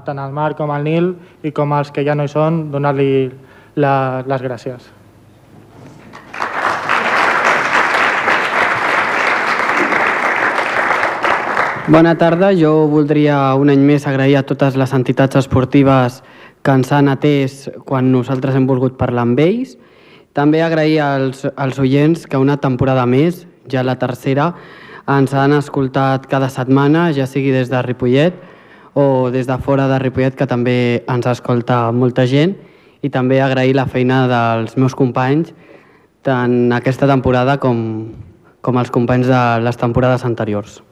tant 0.05 0.19
al 0.19 0.35
Marc 0.35 0.59
com 0.59 0.73
al 0.75 0.83
Nil 0.83 1.12
i 1.47 1.52
com 1.55 1.73
als 1.73 1.93
que 1.95 2.02
ja 2.02 2.17
no 2.19 2.26
hi 2.26 2.33
són, 2.33 2.64
donar-li 2.73 3.28
les 3.78 4.43
gràcies. 4.43 4.88
Bona 11.88 12.19
tarda. 12.21 12.50
Jo 12.52 12.85
voldria 12.90 13.55
un 13.57 13.71
any 13.73 13.81
més 13.81 14.05
agrair 14.11 14.35
a 14.37 14.45
totes 14.45 14.75
les 14.76 14.90
entitats 14.93 15.38
esportives 15.40 16.19
que 16.61 16.75
ens 16.75 16.90
han 16.93 17.09
atès 17.09 17.71
quan 17.88 18.11
nosaltres 18.12 18.59
hem 18.59 18.67
volgut 18.69 18.99
parlar 18.99 19.25
amb 19.25 19.40
ells. 19.40 19.78
També 20.37 20.61
agrair 20.61 20.99
als, 21.00 21.47
als 21.57 21.78
oients 21.81 22.26
que 22.28 22.37
una 22.37 22.59
temporada 22.61 23.07
més, 23.07 23.47
ja 23.71 23.87
la 23.87 23.97
tercera, 23.97 24.50
ens 25.09 25.33
han 25.33 25.55
escoltat 25.57 26.26
cada 26.28 26.50
setmana, 26.52 27.09
ja 27.17 27.25
sigui 27.25 27.55
des 27.55 27.73
de 27.73 27.81
Ripollet 27.87 28.37
o 28.95 29.30
des 29.30 29.47
de 29.47 29.59
fora 29.59 29.88
de 29.88 29.99
Ripollet, 29.99 30.35
que 30.37 30.47
també 30.47 31.04
ens 31.09 31.26
escolta 31.26 31.90
molta 31.92 32.26
gent, 32.26 32.57
i 33.02 33.11
també 33.11 33.40
agrair 33.40 33.76
la 33.76 33.87
feina 33.87 34.26
dels 34.30 34.76
meus 34.76 34.95
companys 34.99 35.52
tant 36.26 36.73
aquesta 36.75 37.07
temporada 37.07 37.57
com, 37.62 37.78
com 38.61 38.78
els 38.80 38.90
companys 38.90 39.28
de 39.30 39.42
les 39.62 39.78
temporades 39.78 40.25
anteriors. 40.26 40.83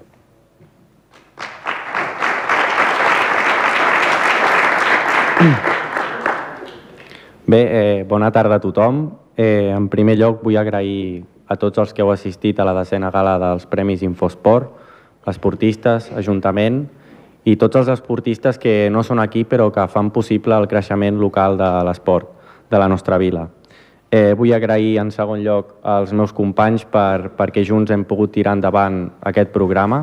Bé, 7.47 7.61
eh, 7.63 8.05
bona 8.09 8.31
tarda 8.33 8.57
a 8.57 8.63
tothom. 8.63 9.11
Eh, 9.37 9.71
en 9.71 9.89
primer 9.89 10.17
lloc 10.19 10.43
vull 10.43 10.57
agrair 10.57 11.25
a 11.47 11.55
tots 11.61 11.79
els 11.79 11.93
que 11.93 12.03
heu 12.03 12.11
assistit 12.11 12.59
a 12.59 12.65
la 12.67 12.75
decena 12.75 13.11
gala 13.15 13.37
dels 13.39 13.67
Premis 13.71 14.03
Infosport, 14.03 14.73
esportistes, 15.27 16.11
Ajuntament 16.17 16.87
i 17.47 17.55
tots 17.55 17.79
els 17.79 17.91
esportistes 17.93 18.59
que 18.59 18.89
no 18.91 19.05
són 19.07 19.21
aquí 19.23 19.45
però 19.47 19.69
que 19.71 19.87
fan 19.87 20.11
possible 20.11 20.57
el 20.59 20.67
creixement 20.67 21.21
local 21.23 21.55
de 21.59 21.69
l'esport 21.87 22.33
de 22.71 22.79
la 22.83 22.89
nostra 22.91 23.19
vila. 23.23 23.47
Eh, 24.11 24.35
vull 24.39 24.55
agrair 24.55 24.99
en 24.99 25.13
segon 25.15 25.45
lloc 25.45 25.77
als 25.87 26.13
meus 26.13 26.35
companys 26.35 26.85
per, 26.91 27.31
perquè 27.39 27.63
junts 27.67 27.91
hem 27.95 28.03
pogut 28.07 28.35
tirar 28.35 28.57
endavant 28.59 29.05
aquest 29.31 29.55
programa. 29.55 30.03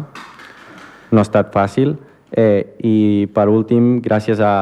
No 1.12 1.19
ha 1.19 1.27
estat 1.27 1.51
fàcil. 1.51 1.97
Eh, 2.31 2.79
I 2.79 3.27
per 3.35 3.50
últim, 3.51 3.97
gràcies 4.03 4.39
a, 4.39 4.55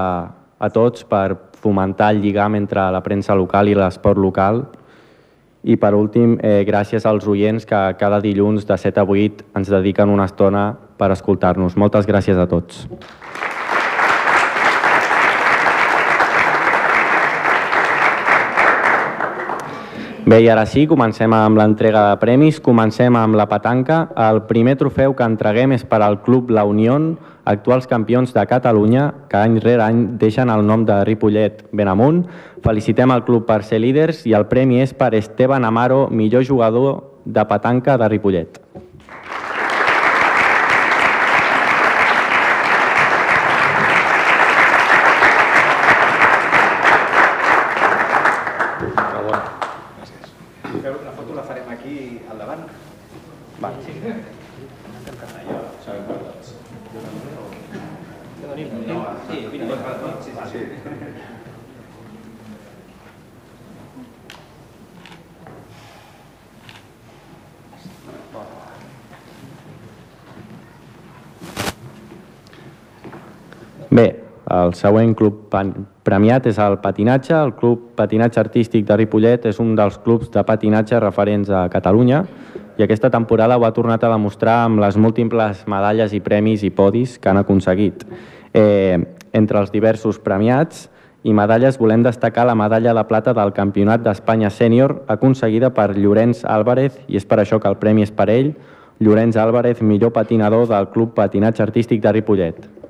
a 0.57 0.69
tots 0.73 1.05
per 1.05 1.38
fomentar 1.61 2.11
el 2.15 2.21
lligam 2.25 2.57
entre 2.57 2.89
la 2.93 3.05
premsa 3.05 3.38
local 3.38 3.69
i 3.69 3.77
l'esport 3.77 4.17
local. 4.17 4.63
I 5.61 5.77
per 5.77 5.93
últim, 5.93 6.39
eh, 6.41 6.63
gràcies 6.65 7.05
als 7.05 7.29
oients 7.29 7.69
que 7.69 7.81
cada 8.00 8.21
dilluns 8.21 8.65
de 8.65 8.77
7 8.77 9.01
a 9.01 9.05
8 9.05 9.51
ens 9.53 9.69
dediquen 9.69 10.09
una 10.09 10.25
estona 10.25 10.71
per 11.01 11.10
escoltar-nos. 11.17 11.74
Moltes 11.81 12.05
gràcies 12.05 12.38
a 12.38 12.46
tots. 12.50 12.86
Bé, 20.31 20.38
i 20.46 20.48
ara 20.48 20.67
sí, 20.70 20.86
comencem 20.88 21.34
amb 21.34 21.58
l'entrega 21.60 22.05
de 22.12 22.20
premis. 22.22 22.62
Comencem 22.63 23.17
amb 23.20 23.36
la 23.36 23.48
petanca. 23.50 24.03
El 24.29 24.43
primer 24.48 24.77
trofeu 24.79 25.15
que 25.17 25.25
entreguem 25.27 25.74
és 25.75 25.84
per 25.84 26.00
al 26.05 26.22
Club 26.22 26.53
La 26.53 26.63
Unió, 26.70 26.96
actuals 27.50 27.89
campions 27.89 28.31
de 28.31 28.46
Catalunya, 28.48 29.10
que 29.27 29.41
any 29.41 29.58
rere 29.60 29.84
any 29.89 30.05
deixen 30.22 30.53
el 30.53 30.63
nom 30.63 30.86
de 30.86 31.01
Ripollet 31.10 31.65
ben 31.74 31.89
amunt. 31.91 32.24
Felicitem 32.63 33.12
el 33.12 33.25
club 33.27 33.50
per 33.50 33.63
ser 33.67 33.81
líders 33.81 34.24
i 34.29 34.38
el 34.38 34.46
premi 34.48 34.79
és 34.86 34.93
per 34.93 35.15
Esteban 35.17 35.65
Amaro, 35.65 36.05
millor 36.08 36.46
jugador 36.48 37.17
de 37.25 37.43
petanca 37.50 37.98
de 37.98 38.13
Ripollet. 38.13 38.62
El 74.71 74.77
següent 74.79 75.11
club 75.17 75.51
premiat 76.07 76.45
és 76.47 76.59
el 76.63 76.77
patinatge. 76.79 77.35
El 77.35 77.53
Club 77.59 77.91
Patinatge 77.99 78.39
Artístic 78.39 78.85
de 78.87 78.95
Ripollet 78.97 79.45
és 79.49 79.59
un 79.59 79.75
dels 79.75 79.97
clubs 80.05 80.31
de 80.31 80.43
patinatge 80.47 80.99
referents 81.03 81.51
a 81.51 81.65
Catalunya 81.71 82.23
i 82.79 82.85
aquesta 82.85 83.11
temporada 83.11 83.57
ho 83.59 83.65
ha 83.67 83.73
tornat 83.75 84.03
a 84.03 84.13
demostrar 84.13 84.61
amb 84.65 84.79
les 84.81 84.97
múltiples 84.97 85.65
medalles 85.67 86.15
i 86.15 86.21
premis 86.23 86.63
i 86.63 86.71
podis 86.71 87.17
que 87.19 87.29
han 87.29 87.41
aconseguit. 87.41 88.05
Eh, 88.53 88.97
entre 89.33 89.59
els 89.59 89.71
diversos 89.75 90.19
premiats 90.23 90.87
i 91.23 91.35
medalles 91.35 91.77
volem 91.77 92.01
destacar 92.03 92.47
la 92.47 92.55
medalla 92.55 92.95
de 92.95 93.05
plata 93.05 93.35
del 93.37 93.53
Campionat 93.53 94.01
d'Espanya 94.07 94.49
Sènior 94.49 95.01
aconseguida 95.07 95.69
per 95.75 95.91
Llorenç 95.97 96.45
Álvarez 96.45 96.97
i 97.07 97.19
és 97.19 97.27
per 97.27 97.43
això 97.43 97.59
que 97.59 97.69
el 97.69 97.77
premi 97.77 98.07
és 98.07 98.11
per 98.11 98.31
ell, 98.31 98.53
Llorenç 99.01 99.37
Álvarez, 99.37 99.81
millor 99.81 100.13
patinador 100.15 100.67
del 100.69 100.89
Club 100.95 101.13
Patinatge 101.17 101.63
Artístic 101.63 102.01
de 102.01 102.19
Ripollet. 102.21 102.80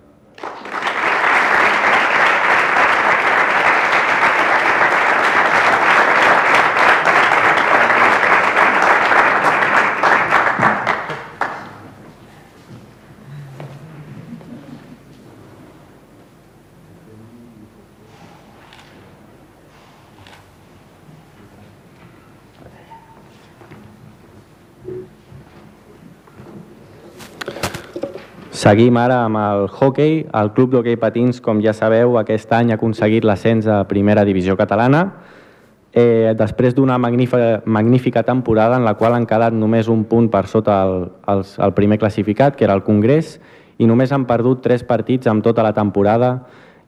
Seguim 28.62 28.98
ara 29.01 29.24
amb 29.25 29.39
el 29.41 29.63
hockey. 29.72 30.20
El 30.38 30.51
Club 30.53 30.75
d'Hockey 30.75 31.00
Patins, 31.01 31.39
com 31.41 31.63
ja 31.65 31.72
sabeu, 31.74 32.20
aquest 32.20 32.51
any 32.53 32.70
ha 32.70 32.75
aconseguit 32.77 33.25
l'ascens 33.25 33.65
a 33.65 33.80
primera 33.89 34.22
divisió 34.27 34.53
catalana 34.60 35.08
eh, 35.94 36.34
després 36.38 36.75
d'una 36.77 37.00
magnífica, 37.01 37.62
magnífica 37.65 38.22
temporada 38.24 38.77
en 38.77 38.86
la 38.86 38.94
qual 39.00 39.15
han 39.15 39.25
quedat 39.25 39.53
només 39.53 39.89
un 39.89 40.03
punt 40.06 40.30
per 40.30 40.46
sota 40.48 40.82
el, 40.86 41.10
el, 41.27 41.41
el 41.58 41.74
primer 41.74 41.98
classificat, 42.00 42.56
que 42.56 42.68
era 42.68 42.75
el 42.77 42.84
Congrés, 42.84 43.39
i 43.82 43.88
només 43.89 44.12
han 44.12 44.27
perdut 44.30 44.62
tres 44.62 44.84
partits 44.86 45.25
amb 45.27 45.41
tota 45.41 45.65
la 45.65 45.74
temporada 45.74 46.36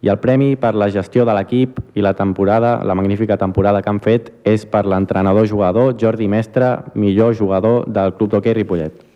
i 0.04 0.12
el 0.12 0.20
premi 0.20 0.54
per 0.60 0.76
la 0.76 0.92
gestió 0.92 1.26
de 1.26 1.34
l'equip 1.34 1.80
i 1.98 2.04
la 2.06 2.14
temporada, 2.14 2.84
la 2.84 2.94
magnífica 2.94 3.38
temporada 3.38 3.82
que 3.82 3.90
han 3.90 4.04
fet, 4.04 4.30
és 4.44 4.68
per 4.68 4.86
l'entrenador 4.86 5.48
jugador 5.50 5.96
Jordi 6.00 6.28
Mestre, 6.28 6.76
millor 6.94 7.34
jugador 7.34 7.88
del 7.90 8.14
Club 8.20 8.36
d'Hockey 8.36 8.54
Ripollet. 8.60 9.13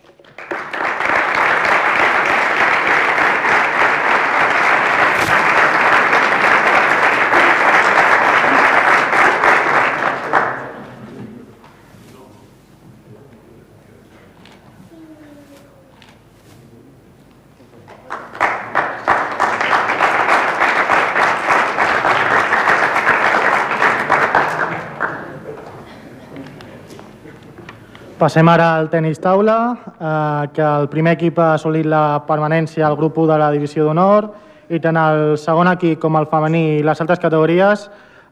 Passem 28.17 28.49
ara 28.49 28.71
al 28.79 28.87
tenis 28.89 29.19
taula, 29.21 29.77
eh, 30.01 30.47
que 30.49 30.63
el 30.65 30.87
primer 30.89 31.11
equip 31.13 31.37
ha 31.37 31.51
assolit 31.53 31.85
la 31.85 32.23
permanència 32.25 32.87
al 32.87 32.95
grup 32.97 33.19
1 33.21 33.27
de 33.29 33.35
la 33.37 33.51
divisió 33.53 33.83
d'honor 33.85 34.31
i 34.73 34.79
tant 34.81 34.97
el 34.97 35.35
segon 35.37 35.69
equip 35.69 35.99
com 36.01 36.17
el 36.17 36.25
femení 36.31 36.79
i 36.79 36.81
les 36.87 37.03
altres 37.03 37.21
categories 37.21 37.83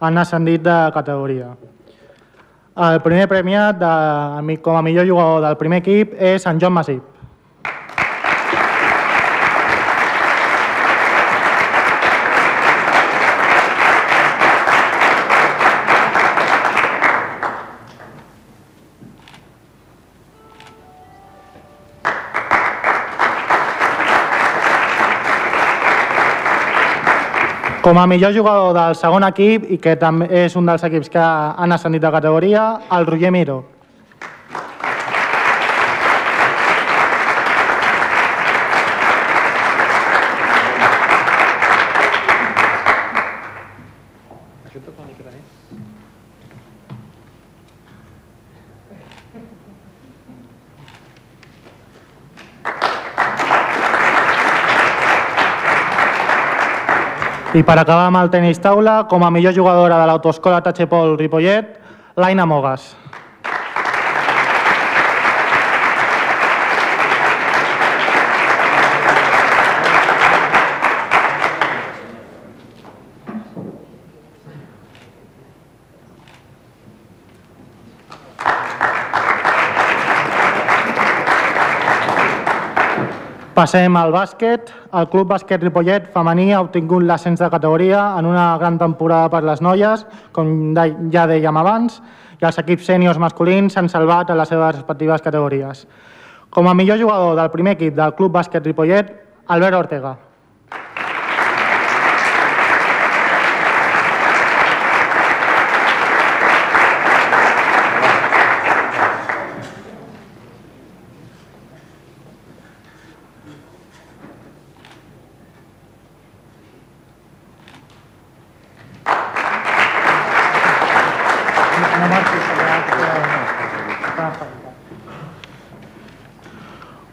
han 0.02 0.18
ascendit 0.18 0.64
de 0.66 0.80
categoria. 0.96 1.52
El 2.88 2.98
primer 3.06 3.28
premiat 3.30 3.78
de, 3.78 4.58
com 4.66 4.76
a 4.76 4.82
millor 4.82 5.06
jugador 5.06 5.46
del 5.46 5.60
primer 5.62 5.84
equip 5.84 6.18
és 6.18 6.50
en 6.50 6.58
Joan 6.60 6.74
Masip. 6.80 7.15
Com 27.86 28.00
a 28.00 28.08
millor 28.10 28.32
jugador 28.34 28.72
del 28.74 28.96
segon 28.98 29.22
equip 29.28 29.68
i 29.70 29.76
que 29.78 29.94
també 30.02 30.26
és 30.42 30.56
un 30.58 30.66
dels 30.66 30.82
equips 30.88 31.12
que 31.14 31.22
han 31.22 31.76
ascendit 31.76 32.02
de 32.02 32.10
categoria, 32.16 32.64
el 32.98 33.06
Roger 33.06 33.30
Miro. 33.30 33.60
I 57.56 57.62
per 57.64 57.78
acabar 57.80 58.10
amb 58.10 58.20
el 58.20 58.28
tenis 58.34 58.58
taula, 58.60 59.06
com 59.08 59.24
a 59.24 59.30
millor 59.32 59.54
jugadora 59.56 59.96
de 60.02 60.08
l'autoescola 60.10 60.58
Tachepol 60.60 61.14
Ripollet, 61.16 61.70
l'Aina 62.20 62.44
Mogas. 62.44 62.90
Passem 83.56 83.96
al 83.96 84.12
bàsquet. 84.12 84.68
El 85.00 85.06
Club 85.08 85.30
Bàsquet 85.32 85.62
Ripollet 85.64 86.10
femení 86.12 86.50
ha 86.52 86.60
obtingut 86.66 87.06
l'ascens 87.08 87.40
de 87.40 87.48
categoria 87.54 88.02
en 88.20 88.28
una 88.28 88.50
gran 88.60 88.76
temporada 88.82 89.30
per 89.32 89.42
les 89.48 89.64
noies, 89.64 90.04
com 90.36 90.76
ja 90.76 91.24
dèiem 91.32 91.62
abans, 91.64 92.02
i 92.36 92.50
els 92.52 92.60
equips 92.60 92.92
sèniors 92.92 93.22
masculins 93.22 93.72
s'han 93.72 93.88
salvat 93.88 94.30
a 94.30 94.36
les 94.36 94.52
seves 94.52 94.76
respectives 94.82 95.24
categories. 95.24 95.88
Com 96.52 96.68
a 96.68 96.76
millor 96.76 97.00
jugador 97.00 97.40
del 97.40 97.52
primer 97.56 97.80
equip 97.80 97.96
del 97.96 98.16
Club 98.20 98.36
Bàsquet 98.36 98.68
Ripollet, 98.68 99.16
Albert 99.48 99.84
Ortega. 99.86 100.18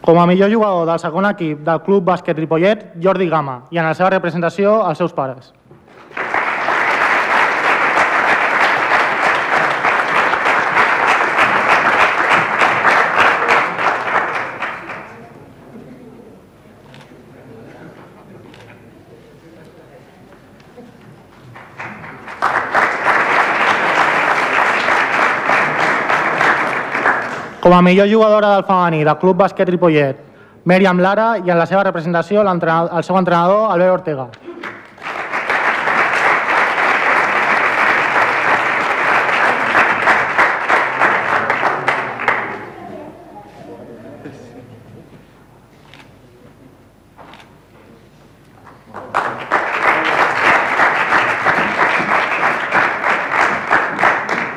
Com 0.02 0.18
a 0.18 0.21
millor 0.32 0.52
jugador 0.52 0.86
del 0.88 1.00
segon 1.00 1.28
equip 1.28 1.60
del 1.66 1.82
Club 1.84 2.06
Bàsquet 2.08 2.38
Ripollet, 2.38 2.86
Jordi 3.02 3.28
Gama, 3.28 3.62
i 3.70 3.78
en 3.78 3.84
la 3.84 3.92
seva 3.94 4.10
representació, 4.14 4.78
els 4.88 5.02
seus 5.02 5.12
pares. 5.12 5.52
Com 27.72 27.78
a 27.78 27.82
millor 27.82 28.06
jugadora 28.06 28.48
del 28.52 28.64
femení 28.68 28.98
del 29.00 29.16
Club 29.16 29.38
Bàsquet 29.40 29.70
Ripollet, 29.70 30.18
Mèriam 30.68 30.98
Lara, 31.00 31.38
i 31.40 31.48
en 31.48 31.56
la 31.56 31.64
seva 31.64 31.80
representació, 31.86 32.42
el 32.44 33.04
seu 33.06 33.16
entrenador, 33.16 33.70
Albert 33.72 33.94
Ortega. 33.94 34.26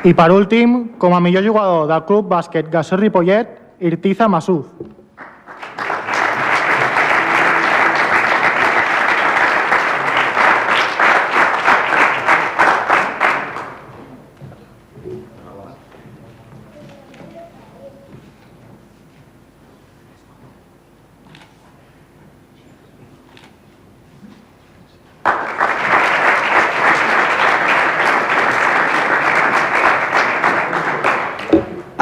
I 0.05 0.11
per 0.13 0.27
últim, 0.29 0.73
com 1.01 1.15
a 1.17 1.19
millor 1.19 1.41
jugador 1.41 1.87
del 1.89 2.03
Club 2.05 2.27
Bàsquet 2.29 2.67
Gasó 2.69 2.93
Ripollet, 2.99 3.55
Irtiza 3.81 4.27
Masuz. 4.29 4.67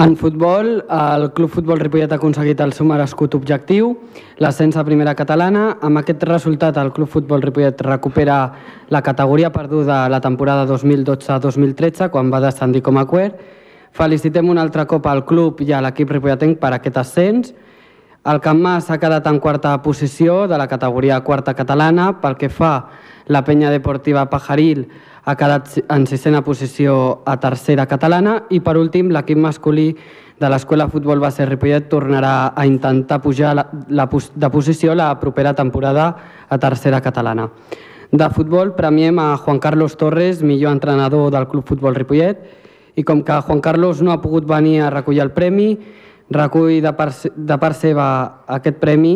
En 0.04 0.18
futbol, 0.18 0.84
el 0.92 1.32
Club 1.32 1.50
Futbol 1.50 1.80
Ripollet 1.80 2.12
ha 2.12 2.18
aconseguit 2.20 2.60
el 2.60 2.74
seu 2.76 2.84
merescut 2.84 3.38
objectiu, 3.38 3.94
l'ascens 4.44 4.76
a 4.76 4.84
primera 4.84 5.13
catalana. 5.16 5.78
Amb 5.80 6.02
aquest 6.02 6.26
resultat, 6.28 6.76
el 6.82 6.92
Club 6.92 7.08
Futbol 7.08 7.39
Ripollet 7.46 7.80
recupera 7.88 8.36
la 8.92 9.02
categoria 9.02 9.54
perduda 9.56 10.02
la 10.12 10.20
temporada 10.20 10.66
2012-2013, 10.68 12.10
quan 12.12 12.34
va 12.34 12.44
descendir 12.44 12.82
com 12.84 13.00
a 13.00 13.06
quer. 13.08 13.30
Felicitem 13.96 14.52
un 14.52 14.60
altre 14.60 14.84
cop 14.92 15.08
al 15.08 15.24
club 15.24 15.63
i 15.63 15.72
a 15.72 15.80
l'equip 15.86 16.12
ripolletenc 16.12 16.60
per 16.60 16.74
aquest 16.76 17.00
ascens. 17.00 17.54
El 18.24 18.40
Camp 18.40 18.62
Mas 18.64 18.86
ha 18.88 18.96
quedat 19.02 19.26
en 19.28 19.36
quarta 19.44 19.74
posició 19.84 20.46
de 20.48 20.56
la 20.56 20.70
categoria 20.72 21.20
quarta 21.28 21.52
catalana. 21.54 22.06
Pel 22.22 22.38
que 22.40 22.48
fa 22.48 22.86
la 23.28 23.42
penya 23.44 23.72
deportiva 23.72 24.30
Pajaril 24.32 24.86
ha 25.28 25.34
quedat 25.36 25.74
en 25.92 26.06
sisena 26.08 26.40
posició 26.44 27.20
a 27.28 27.36
tercera 27.44 27.84
catalana 27.86 28.46
i 28.50 28.62
per 28.64 28.78
últim 28.80 29.10
l'equip 29.12 29.42
masculí 29.44 29.90
de 30.40 30.50
l'Escola 30.50 30.88
Futbol 30.88 31.20
Base 31.20 31.44
Ripollet 31.50 31.90
tornarà 31.92 32.54
a 32.56 32.66
intentar 32.66 33.20
pujar 33.22 33.58
la, 33.60 33.66
la, 33.90 34.08
de 34.08 34.50
posició 34.50 34.96
la 34.96 35.10
propera 35.20 35.54
temporada 35.54 36.06
a 36.48 36.58
tercera 36.58 37.02
catalana. 37.02 37.50
De 38.12 38.30
futbol 38.30 38.72
premiem 38.78 39.20
a 39.20 39.36
Juan 39.36 39.60
Carlos 39.60 39.98
Torres, 39.98 40.40
millor 40.44 40.72
entrenador 40.72 41.28
del 41.32 41.50
Club 41.52 41.68
Futbol 41.68 41.96
Ripollet, 41.96 42.40
i 42.96 43.04
com 43.04 43.24
que 43.26 43.42
Juan 43.42 43.60
Carlos 43.60 44.02
no 44.02 44.14
ha 44.14 44.22
pogut 44.22 44.48
venir 44.48 44.80
a 44.82 44.90
recollir 44.94 45.24
el 45.26 45.32
premi, 45.36 45.74
recull 46.34 46.82
de 46.82 46.91
part, 46.98 47.28
de 47.36 47.58
part 47.62 47.78
seva 47.78 48.08
aquest 48.58 48.78
premi 48.82 49.15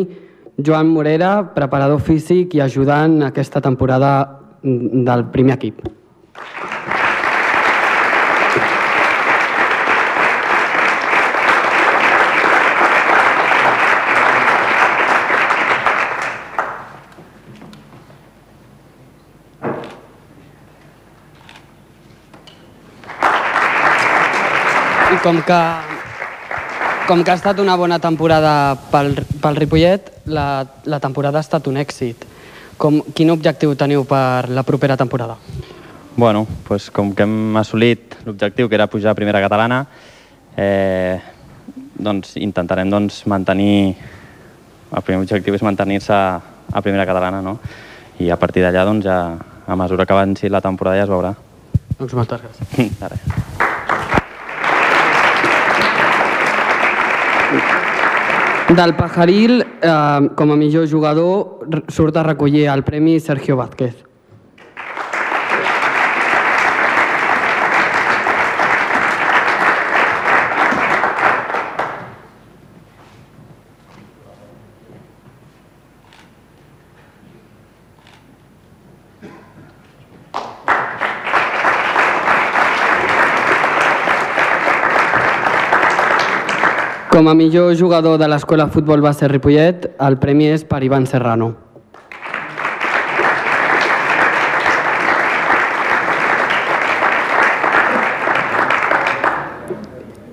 Joan 0.57 0.89
Morera, 0.89 1.53
preparador 1.53 2.01
físic 2.01 2.55
i 2.57 2.61
ajudant 2.63 3.21
aquesta 3.27 3.61
temporada 3.61 4.11
del 4.63 5.27
primer 5.29 5.53
equip. 5.57 5.85
I 25.07 25.21
com 25.23 25.37
que, 25.45 25.61
com 27.07 27.23
que 27.23 27.31
ha 27.31 27.37
estat 27.39 27.61
una 27.63 27.77
bona 27.79 28.01
temporada 28.03 28.75
pel, 28.91 29.13
pel 29.39 29.55
Ripollet, 29.55 30.09
la, 30.27 30.67
la 30.83 30.99
temporada 30.99 31.39
ha 31.39 31.45
estat 31.45 31.69
un 31.71 31.79
èxit. 31.79 32.25
Com, 32.77 32.99
quin 33.15 33.31
objectiu 33.31 33.73
teniu 33.79 34.03
per 34.05 34.49
la 34.51 34.65
propera 34.67 34.97
temporada? 34.99 35.37
Bueno, 36.17 36.45
pues 36.67 36.89
com 36.91 37.13
que 37.15 37.23
hem 37.23 37.55
assolit 37.57 38.17
l'objectiu, 38.25 38.67
que 38.67 38.75
era 38.75 38.89
pujar 38.91 39.13
a 39.13 39.17
primera 39.17 39.39
catalana, 39.41 39.85
eh, 40.57 41.15
doncs 41.95 42.35
intentarem 42.41 42.91
doncs, 42.91 43.23
mantenir... 43.25 43.95
El 44.87 45.03
primer 45.03 45.25
objectiu 45.25 45.55
és 45.55 45.63
mantenir-se 45.67 46.15
a 46.15 46.81
primera 46.83 47.03
catalana, 47.07 47.41
no? 47.43 47.57
I 48.23 48.31
a 48.31 48.39
partir 48.39 48.63
d'allà, 48.63 48.85
doncs, 48.87 49.07
ja, 49.07 49.35
a 49.67 49.79
mesura 49.79 50.07
que 50.07 50.15
avanci 50.15 50.51
la 50.51 50.63
temporada 50.63 50.99
ja 51.01 51.07
es 51.07 51.11
veurà. 51.11 51.35
Doncs 51.99 52.19
moltes 52.19 52.43
gràcies. 52.43 52.99
De 53.01 53.15
res. 53.15 53.65
Del 58.75 58.95
Pajaril, 58.95 59.61
eh, 59.81 60.29
com 60.35 60.51
a 60.51 60.55
millor 60.57 60.89
jugador, 60.91 61.85
surt 61.87 62.17
a 62.17 62.23
recollir 62.23 62.67
el 62.67 62.83
premi 62.83 63.19
Sergio 63.19 63.55
Vázquez. 63.55 64.03
Com 87.27 87.31
a 87.31 87.35
millor 87.35 87.75
jugador 87.75 88.17
de 88.17 88.27
l'Escola 88.31 88.69
Futbol 88.71 89.01
Base 89.03 89.27
Ripollet, 89.27 89.89
el 89.99 90.15
premi 90.15 90.45
és 90.47 90.61
per 90.63 90.79
Ivan 90.79 91.03
Serrano. 91.11 91.49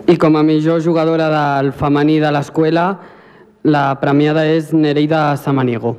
I 0.06 0.14
com 0.22 0.38
a 0.38 0.46
millor 0.46 0.78
jugadora 0.86 1.26
del 1.34 1.74
femení 1.74 2.20
de 2.22 2.30
l'escola, 2.30 2.92
la 3.66 3.88
premiada 3.98 4.46
és 4.46 4.70
Nereida 4.70 5.32
Samaniego. 5.34 5.96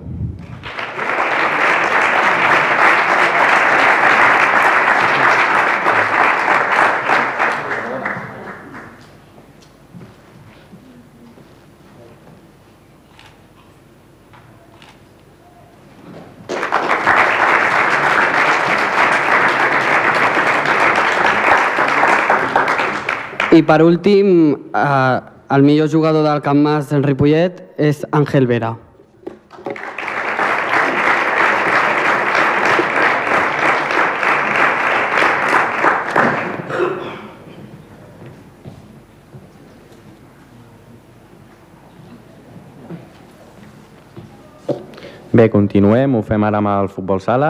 Per 23.65 23.81
últim, 23.83 24.53
eh, 24.73 25.21
el 25.49 25.63
millor 25.63 25.89
jugador 25.89 26.23
del 26.23 26.41
Camp 26.41 26.61
Mas 26.61 26.89
del 26.89 27.03
Ripollet 27.03 27.61
és 27.77 28.05
Àngel 28.11 28.47
Vera. 28.47 28.75
Bé, 45.35 45.49
continuem, 45.51 46.15
ho 46.15 46.21
fem 46.23 46.43
ara 46.47 46.61
amb 46.61 46.69
el 46.71 46.87
futbol 46.87 47.19
sala. 47.19 47.49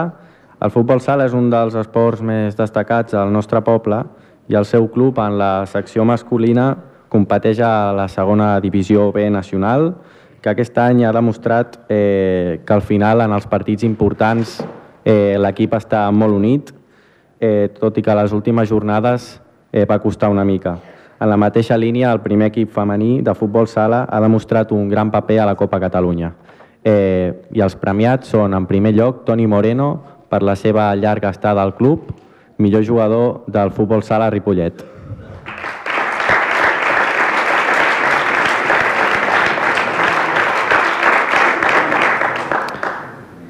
El 0.58 0.72
futbol 0.74 0.98
sala 1.00 1.28
és 1.28 1.34
un 1.36 1.50
dels 1.52 1.76
esports 1.78 2.20
més 2.20 2.56
destacats 2.58 3.14
al 3.14 3.30
nostre 3.30 3.60
poble 3.62 4.00
i 4.48 4.54
el 4.54 4.64
seu 4.64 4.88
club 4.92 5.18
en 5.18 5.38
la 5.38 5.66
secció 5.66 6.04
masculina 6.04 6.74
competeix 7.08 7.60
a 7.62 7.92
la 7.96 8.08
segona 8.08 8.60
divisió 8.60 9.10
B 9.12 9.28
nacional, 9.30 9.94
que 10.42 10.50
aquest 10.50 10.76
any 10.78 11.04
ha 11.04 11.12
demostrat 11.14 11.78
eh, 11.88 12.60
que 12.66 12.74
al 12.74 12.82
final 12.82 13.22
en 13.24 13.32
els 13.34 13.46
partits 13.50 13.86
importants 13.86 14.60
eh, 15.04 15.36
l'equip 15.38 15.74
està 15.74 16.04
molt 16.12 16.36
unit, 16.36 16.72
eh, 17.40 17.72
tot 17.80 17.98
i 17.98 18.02
que 18.02 18.14
les 18.14 18.32
últimes 18.32 18.68
jornades 18.68 19.40
eh, 19.72 19.86
va 19.86 19.98
costar 20.02 20.30
una 20.30 20.44
mica. 20.44 20.76
En 21.18 21.30
la 21.30 21.38
mateixa 21.40 21.78
línia, 21.80 22.12
el 22.12 22.20
primer 22.20 22.50
equip 22.50 22.74
femení 22.74 23.22
de 23.24 23.34
futbol 23.34 23.66
sala 23.66 24.04
ha 24.04 24.20
demostrat 24.20 24.72
un 24.72 24.88
gran 24.88 25.10
paper 25.10 25.40
a 25.40 25.46
la 25.46 25.54
Copa 25.56 25.80
Catalunya. 25.80 26.34
Eh, 26.84 27.48
I 27.56 27.62
els 27.64 27.74
premiats 27.80 28.28
són, 28.30 28.54
en 28.54 28.66
primer 28.68 28.92
lloc, 28.94 29.24
Toni 29.24 29.46
Moreno, 29.46 29.88
per 30.28 30.42
la 30.42 30.56
seva 30.56 30.90
llarga 30.94 31.32
estada 31.32 31.62
al 31.62 31.74
club, 31.74 32.12
millor 32.58 32.86
jugador 32.86 33.44
del 33.46 33.70
futbol 33.70 34.02
sala 34.02 34.30
Ripollet. 34.30 34.84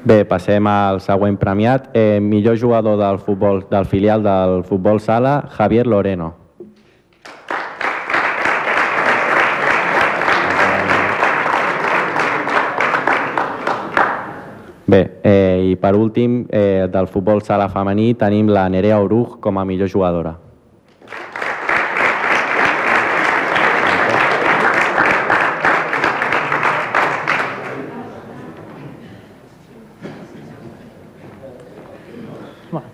Bé, 0.07 0.23
passem 0.23 0.63
al 0.71 1.01
següent 1.03 1.35
premiat. 1.35 1.89
Eh, 1.93 2.19
millor 2.23 2.55
jugador 2.57 2.95
del, 2.97 3.19
futbol, 3.19 3.65
del 3.69 3.85
filial 3.85 4.23
del 4.23 4.63
futbol 4.63 5.01
sala, 5.03 5.41
Javier 5.51 5.85
Loreno. 5.85 6.46
Bé, 14.87 15.19
eh, 15.21 15.71
i 15.71 15.75
per 15.75 15.95
últim, 15.99 16.45
eh, 16.49 16.87
del 16.87 17.07
futbol 17.11 17.41
sala 17.43 17.67
femení 17.67 18.13
tenim 18.15 18.47
la 18.47 18.69
Nerea 18.69 19.01
Oruj 19.03 19.33
com 19.41 19.57
a 19.57 19.65
millor 19.65 19.89
jugadora. 19.91 20.37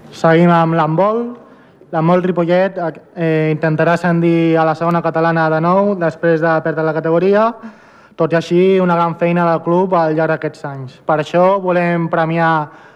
Seguim 0.10 0.50
amb 0.50 0.74
l'handbol. 0.74 1.22
L'handbol 1.94 2.24
Ripollet 2.24 2.78
eh, 2.80 3.52
intentarà 3.54 3.94
ascendir 3.94 4.58
a 4.58 4.66
la 4.66 4.74
segona 4.74 5.02
catalana 5.06 5.46
de 5.52 5.62
nou 5.62 5.94
després 6.00 6.42
de 6.42 6.58
perdre 6.66 6.86
la 6.88 6.94
categoria, 6.98 7.52
tot 8.16 8.34
i 8.34 8.38
així 8.38 8.80
una 8.80 8.96
gran 8.96 9.16
feina 9.20 9.46
del 9.50 9.62
club 9.66 9.94
al 9.98 10.16
llarg 10.16 10.36
d'aquests 10.36 10.66
anys. 10.70 10.98
Per 11.06 11.20
això 11.20 11.60
volem 11.62 12.10
premiar 12.10 12.54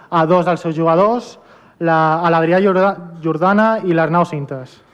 a 0.10 0.26
dos 0.26 0.46
dels 0.46 0.62
seus 0.62 0.76
jugadors, 0.76 1.38
l'Adrià 1.80 2.60
Jordana 2.62 3.70
i 3.84 3.94
l'Arnau 3.94 4.26
Cintes. 4.26 4.87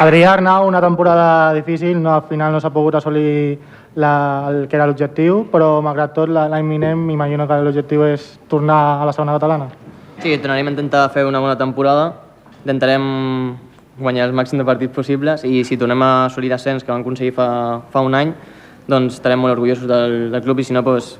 Adrià 0.00 0.32
Arnau, 0.32 0.66
una 0.66 0.80
temporada 0.80 1.54
difícil, 1.54 2.02
no, 2.02 2.14
al 2.14 2.22
final 2.28 2.52
no 2.52 2.60
s'ha 2.60 2.72
pogut 2.74 2.96
assolir 2.98 3.58
la, 3.94 4.46
el 4.50 4.64
que 4.68 4.74
era 4.74 4.88
l'objectiu, 4.90 5.44
però 5.52 5.78
malgrat 5.86 6.12
tot 6.16 6.32
l'any 6.34 6.66
vinent 6.68 6.98
m'imagino 6.98 7.46
que 7.46 7.60
l'objectiu 7.62 8.02
és 8.08 8.24
tornar 8.50 8.80
a 9.00 9.06
la 9.06 9.12
segona 9.14 9.36
catalana. 9.36 9.68
Sí, 10.18 10.34
tornarem 10.38 10.66
a 10.66 10.74
intentar 10.74 11.04
fer 11.14 11.24
una 11.26 11.40
bona 11.40 11.54
temporada, 11.58 12.08
intentarem 12.64 13.04
guanyar 13.98 14.26
el 14.26 14.34
màxim 14.34 14.58
de 14.58 14.66
partits 14.66 14.94
possibles 14.94 15.44
i 15.46 15.62
si 15.64 15.78
tornem 15.78 16.02
a 16.02 16.10
assolir 16.26 16.50
l'ascens 16.50 16.82
que 16.82 16.90
vam 16.90 17.04
aconseguir 17.04 17.34
fa, 17.36 17.46
fa 17.92 18.02
un 18.02 18.18
any, 18.18 18.34
doncs 18.90 19.20
estarem 19.20 19.38
molt 19.38 19.54
orgullosos 19.54 19.86
del, 19.86 20.32
del 20.34 20.42
club 20.42 20.58
i 20.58 20.66
si 20.66 20.74
no, 20.74 20.82
doncs, 20.82 21.14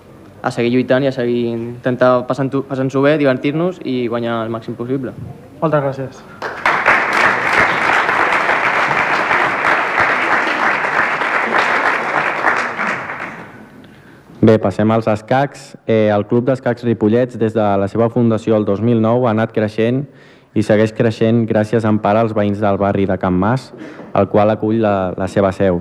a 0.45 0.51
seguir 0.51 0.75
lluitant 0.75 1.07
i 1.07 1.09
a 1.09 1.15
seguir 1.15 1.47
intentar 1.55 2.27
passar-nos 2.29 2.67
passant 2.69 2.91
bé, 3.07 3.17
divertir-nos 3.23 3.81
i 3.85 4.09
guanyar 4.09 4.43
el 4.45 4.53
màxim 4.53 4.75
possible. 4.75 5.15
Moltes 5.63 5.87
gràcies. 5.87 6.53
Bé, 14.45 14.59
passem 14.61 14.91
als 14.93 15.07
escacs. 15.09 15.71
Eh, 15.87 16.11
el 16.13 16.27
Club 16.29 16.45
d'Escacs 16.45 16.85
Ripollets, 16.85 17.39
des 17.41 17.55
de 17.57 17.65
la 17.81 17.87
seva 17.89 18.11
fundació 18.13 18.59
el 18.59 18.67
2009, 18.69 19.25
ha 19.25 19.31
anat 19.33 19.55
creixent 19.57 20.03
i 20.53 20.61
segueix 20.61 20.91
creixent 20.93 21.47
gràcies 21.49 21.87
en 21.89 21.97
part 22.03 22.21
als 22.21 22.35
veïns 22.37 22.59
del 22.61 22.77
barri 22.77 23.07
de 23.09 23.17
Can 23.23 23.39
Mas, 23.41 23.71
el 24.13 24.27
qual 24.29 24.53
acull 24.53 24.83
la, 24.85 25.15
la 25.17 25.29
seva 25.33 25.49
seu. 25.57 25.79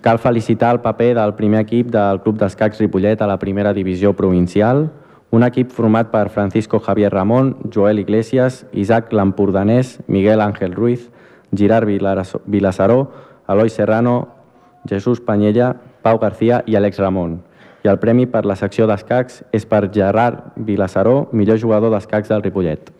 Cal 0.00 0.16
felicitar 0.22 0.70
el 0.72 0.80
paper 0.80 1.10
del 1.18 1.34
primer 1.36 1.60
equip 1.66 1.90
del 1.92 2.22
Club 2.24 2.38
d'Escacs 2.40 2.80
Ripollet 2.80 3.20
a 3.20 3.28
la 3.28 3.36
primera 3.42 3.74
divisió 3.76 4.14
provincial, 4.16 4.86
un 5.28 5.44
equip 5.44 5.74
format 5.76 6.08
per 6.08 6.30
Francisco 6.32 6.80
Javier 6.80 7.10
Ramon, 7.12 7.58
Joel 7.74 8.00
Iglesias, 8.00 8.62
Isaac 8.72 9.12
Lampordanès, 9.12 9.98
Miguel 10.06 10.40
Ángel 10.40 10.72
Ruiz, 10.72 11.10
Girard 11.52 11.84
Vilasaró, 12.46 13.12
Eloi 13.46 13.68
Serrano, 13.68 14.16
Jesús 14.88 15.20
Panyella, 15.20 15.74
Pau 16.00 16.16
García 16.18 16.62
i 16.64 16.80
Àlex 16.80 17.04
Ramon 17.04 17.42
i 17.84 17.88
el 17.90 17.98
premi 18.02 18.26
per 18.26 18.44
la 18.46 18.56
secció 18.58 18.86
d'escacs 18.90 19.42
és 19.54 19.66
per 19.68 19.84
Gerard 19.94 20.56
Vilassaró, 20.56 21.28
millor 21.32 21.60
jugador 21.62 21.94
d'escacs 21.94 22.30
del 22.32 22.42
Ripollet. 22.42 22.90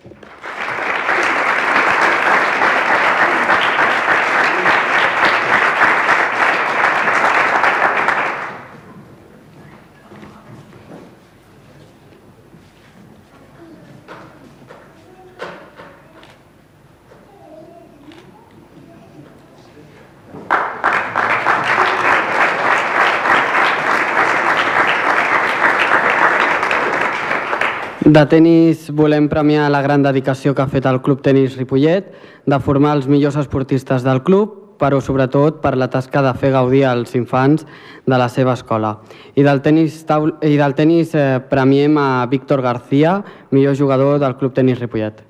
De 28.08 28.22
tennis 28.24 28.86
volem 28.96 29.26
premiar 29.28 29.66
la 29.68 29.82
gran 29.84 30.00
dedicació 30.00 30.54
que 30.56 30.62
ha 30.64 30.72
fet 30.72 30.86
el 30.88 31.02
Club 31.04 31.20
Tenis 31.20 31.58
Ripollet 31.58 32.06
de 32.48 32.58
formar 32.64 32.94
els 32.96 33.04
millors 33.04 33.36
esportistes 33.36 34.06
del 34.06 34.22
club, 34.24 34.54
però 34.80 35.02
sobretot 35.04 35.60
per 35.60 35.74
la 35.76 35.90
tasca 35.92 36.24
de 36.24 36.32
fer 36.40 36.54
gaudir 36.56 36.86
als 36.88 37.12
infants 37.20 37.68
de 38.08 38.16
la 38.16 38.30
seva 38.32 38.56
escola. 38.56 38.96
I 39.36 39.44
del 39.44 39.60
tenis, 39.60 40.00
taul 40.08 40.38
i 40.40 40.56
del 40.56 40.72
tenis 40.78 41.12
eh, 41.12 41.30
premiem 41.52 42.00
a 42.00 42.24
Víctor 42.32 42.64
García, 42.64 43.18
millor 43.50 43.76
jugador 43.76 44.16
del 44.24 44.40
Club 44.40 44.56
Tenis 44.56 44.80
Ripollet. 44.80 45.27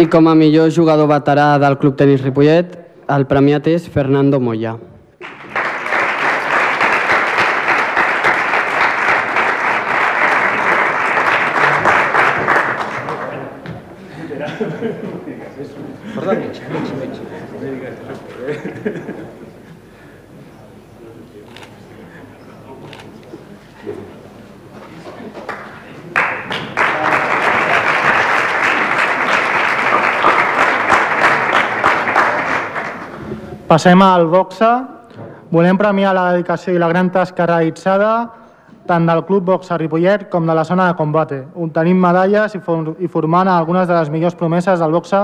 I 0.00 0.06
com 0.08 0.30
a 0.30 0.32
millor 0.32 0.70
jugador 0.72 1.10
veterà 1.10 1.58
del 1.60 1.74
Club 1.76 1.98
Tenis 1.98 2.22
Ripollet, 2.24 2.70
el 3.12 3.26
premiat 3.28 3.66
és 3.68 3.88
Fernando 3.92 4.38
Moya. 4.40 4.78
Passem 33.70 34.02
al 34.02 34.24
boxa. 34.26 34.68
Volem 35.54 35.76
premiar 35.78 36.10
la 36.10 36.24
dedicació 36.32 36.72
i 36.74 36.78
la 36.82 36.88
gran 36.90 37.06
tasca 37.14 37.44
realitzada 37.46 38.08
tant 38.88 39.04
del 39.06 39.20
Club 39.28 39.44
Boxa 39.46 39.76
Ripollet 39.78 40.24
com 40.32 40.48
de 40.48 40.56
la 40.58 40.64
zona 40.66 40.88
de 40.88 40.96
combate, 40.98 41.38
obtenint 41.54 42.00
medalles 42.02 42.56
i, 42.58 42.60
for 42.66 42.96
i 42.98 43.06
formant 43.06 43.46
algunes 43.46 43.86
de 43.86 43.94
les 43.94 44.10
millors 44.10 44.34
promeses 44.34 44.82
del 44.82 44.90
boxa 44.90 45.20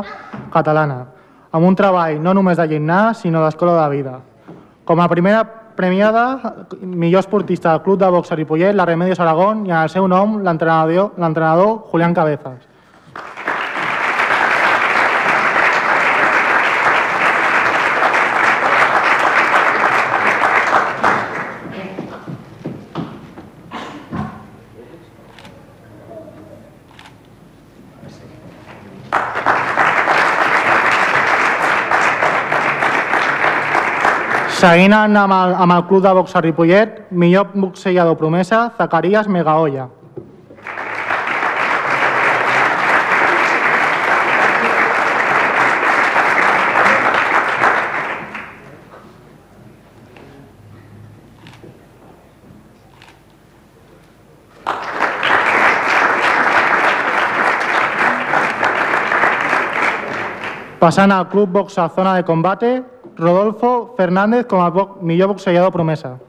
catalana, 0.55 1.01
amb 1.51 1.67
un 1.67 1.75
treball 1.75 2.23
no 2.23 2.37
només 2.39 2.61
de 2.63 2.69
gimnàs, 2.71 3.25
sinó 3.25 3.43
d'escola 3.43 3.81
de 3.81 3.89
vida. 3.97 4.15
Com 4.87 5.03
a 5.03 5.09
primera 5.11 5.43
premiada, 5.75 6.55
millor 6.83 7.27
esportista 7.27 7.73
del 7.73 7.83
Club 7.83 7.99
de 7.99 8.13
Boxa 8.15 8.39
Ripollet, 8.39 8.79
la 8.79 8.87
Remedios 8.87 9.19
Aragón, 9.19 9.67
i 9.67 9.75
en 9.75 9.81
el 9.81 9.91
seu 9.91 10.07
nom 10.07 10.39
l'entrenador 10.47 11.83
Julián 11.91 12.15
Cabezas. 12.15 12.76
Seguint 34.57 34.95
amb 34.97 35.19
el, 35.21 35.51
amb 35.53 35.75
el 35.75 35.83
club 35.85 36.01
de 36.01 36.13
boxa 36.17 36.41
Ripollet, 36.41 37.11
millor 37.11 37.51
boxejador 37.53 38.17
promesa, 38.17 38.71
Zacarías 38.79 39.29
Megaolla. 39.29 39.85
Passant 60.81 61.13
al 61.13 61.29
club 61.29 61.53
boxa 61.61 61.91
zona 61.93 62.17
de 62.17 62.25
combate, 62.25 62.77
Rodolfo 63.21 63.76
Fernández 63.97 64.47
com 64.47 64.61
a 64.61 64.71
bo 64.71 64.99
millor 65.01 65.29
boxejador 65.29 65.73
promesa. 65.73 66.21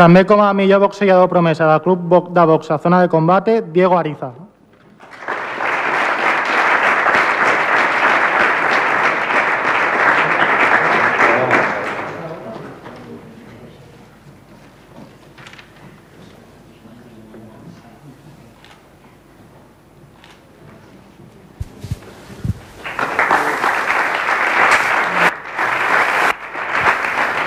També 0.00 0.22
com 0.24 0.40
a 0.40 0.54
millor 0.56 0.78
boxejador 0.80 1.26
promesa 1.28 1.66
del 1.68 1.82
Club 1.84 2.30
de 2.32 2.44
Boxa 2.48 2.78
Zona 2.80 3.02
de 3.02 3.08
Combate, 3.12 3.60
Diego 3.60 3.98
Ariza. 3.98 4.30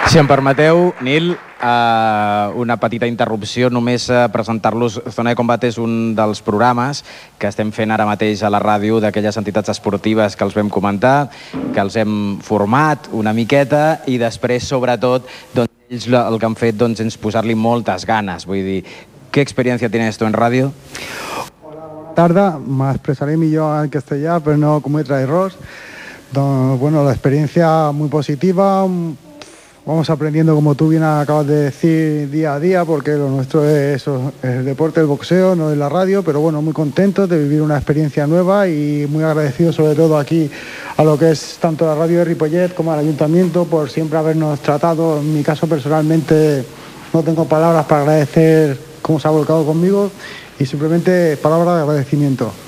Si 0.06 0.20
em 0.22 0.28
permeteu, 0.30 0.94
Nil, 1.02 1.34
eh, 1.64 2.52
una 2.60 2.76
petita 2.78 3.08
interrupció, 3.08 3.70
només 3.72 4.10
eh, 4.12 4.26
presentar-los. 4.34 5.00
Zona 5.16 5.32
de 5.32 5.40
Combat 5.40 5.64
és 5.64 5.80
un 5.80 6.14
dels 6.18 6.44
programes 6.44 7.04
que 7.40 7.48
estem 7.48 7.72
fent 7.72 7.92
ara 7.96 8.08
mateix 8.10 8.44
a 8.44 8.52
la 8.52 8.60
ràdio 8.64 9.00
d'aquelles 9.00 9.40
entitats 9.40 9.72
esportives 9.74 10.36
que 10.36 10.44
els 10.44 10.58
vam 10.60 10.70
comentar, 10.70 11.30
que 11.74 11.80
els 11.82 11.96
hem 11.96 12.42
format 12.44 13.08
una 13.12 13.34
miqueta 13.34 14.02
i 14.12 14.20
després, 14.22 14.68
sobretot, 14.68 15.26
doncs, 15.56 15.72
ells 15.90 16.08
el 16.12 16.40
que 16.40 16.46
han 16.50 16.60
fet 16.60 16.78
doncs, 16.78 17.00
és 17.00 17.18
posar-li 17.18 17.56
moltes 17.56 18.06
ganes. 18.10 18.46
Vull 18.50 18.64
dir, 18.66 18.80
què 19.34 19.42
experiència 19.42 19.90
tienes 19.90 20.20
tu 20.20 20.26
en 20.30 20.34
ràdio? 20.36 20.74
tarda, 22.14 22.60
me 22.60 22.94
millor 23.38 23.84
en 23.84 23.90
castellà, 23.90 24.40
pero 24.40 24.56
no 24.58 24.82
cometer 24.82 25.22
errores. 25.22 25.58
Don- 26.32 26.78
Bueno, 26.80 27.04
la 27.04 27.12
experiencia 27.12 27.92
muy 27.92 28.10
positiva, 28.10 28.88
vamos 29.86 30.10
aprendiendo, 30.10 30.56
como 30.56 30.76
tú 30.76 30.90
bien 30.90 31.04
acabas 31.04 31.48
de 31.48 31.56
decir, 31.56 32.30
día 32.30 32.54
a 32.54 32.60
día, 32.60 32.86
porque 32.86 33.12
lo 33.12 33.30
nuestro 33.30 33.68
es 33.68 34.06
el 34.42 34.64
deporte, 34.64 35.02
el 35.02 35.08
boxeo, 35.08 35.56
no 35.56 35.72
es 35.72 35.78
la 35.78 35.90
radio, 35.90 36.24
pero 36.24 36.40
bueno, 36.40 36.62
muy 36.62 36.74
contentos 36.74 37.28
de 37.28 37.38
vivir 37.38 37.62
una 37.62 37.76
experiencia 37.76 38.26
nueva 38.26 38.68
y 38.68 39.06
muy 39.10 39.24
agradecidos 39.24 39.76
sobre 39.76 39.96
todo 39.96 40.18
aquí 40.18 40.50
a 40.96 41.04
lo 41.04 41.18
que 41.18 41.32
es 41.32 41.58
tanto 41.60 41.86
la 41.86 41.96
radio 41.96 42.20
de 42.20 42.26
Ripollet 42.26 42.74
como 42.74 42.94
al 42.94 43.00
ayuntamiento 43.00 43.66
por 43.66 43.90
siempre 43.90 44.18
habernos 44.18 44.60
tratado. 44.62 45.20
En 45.20 45.34
mi 45.34 45.44
caso 45.44 45.68
personalmente 45.68 46.64
no 47.14 47.22
tengo 47.22 47.46
palabras 47.46 47.86
para 47.86 48.02
agradecer 48.02 48.78
cómo 49.02 49.20
se 49.20 49.28
ha 49.28 49.32
volcado 49.32 49.66
conmigo 49.66 50.10
y 50.60 50.66
simplemente 50.66 51.36
palabras 51.38 51.76
de 51.76 51.82
agradecimiento. 51.82 52.63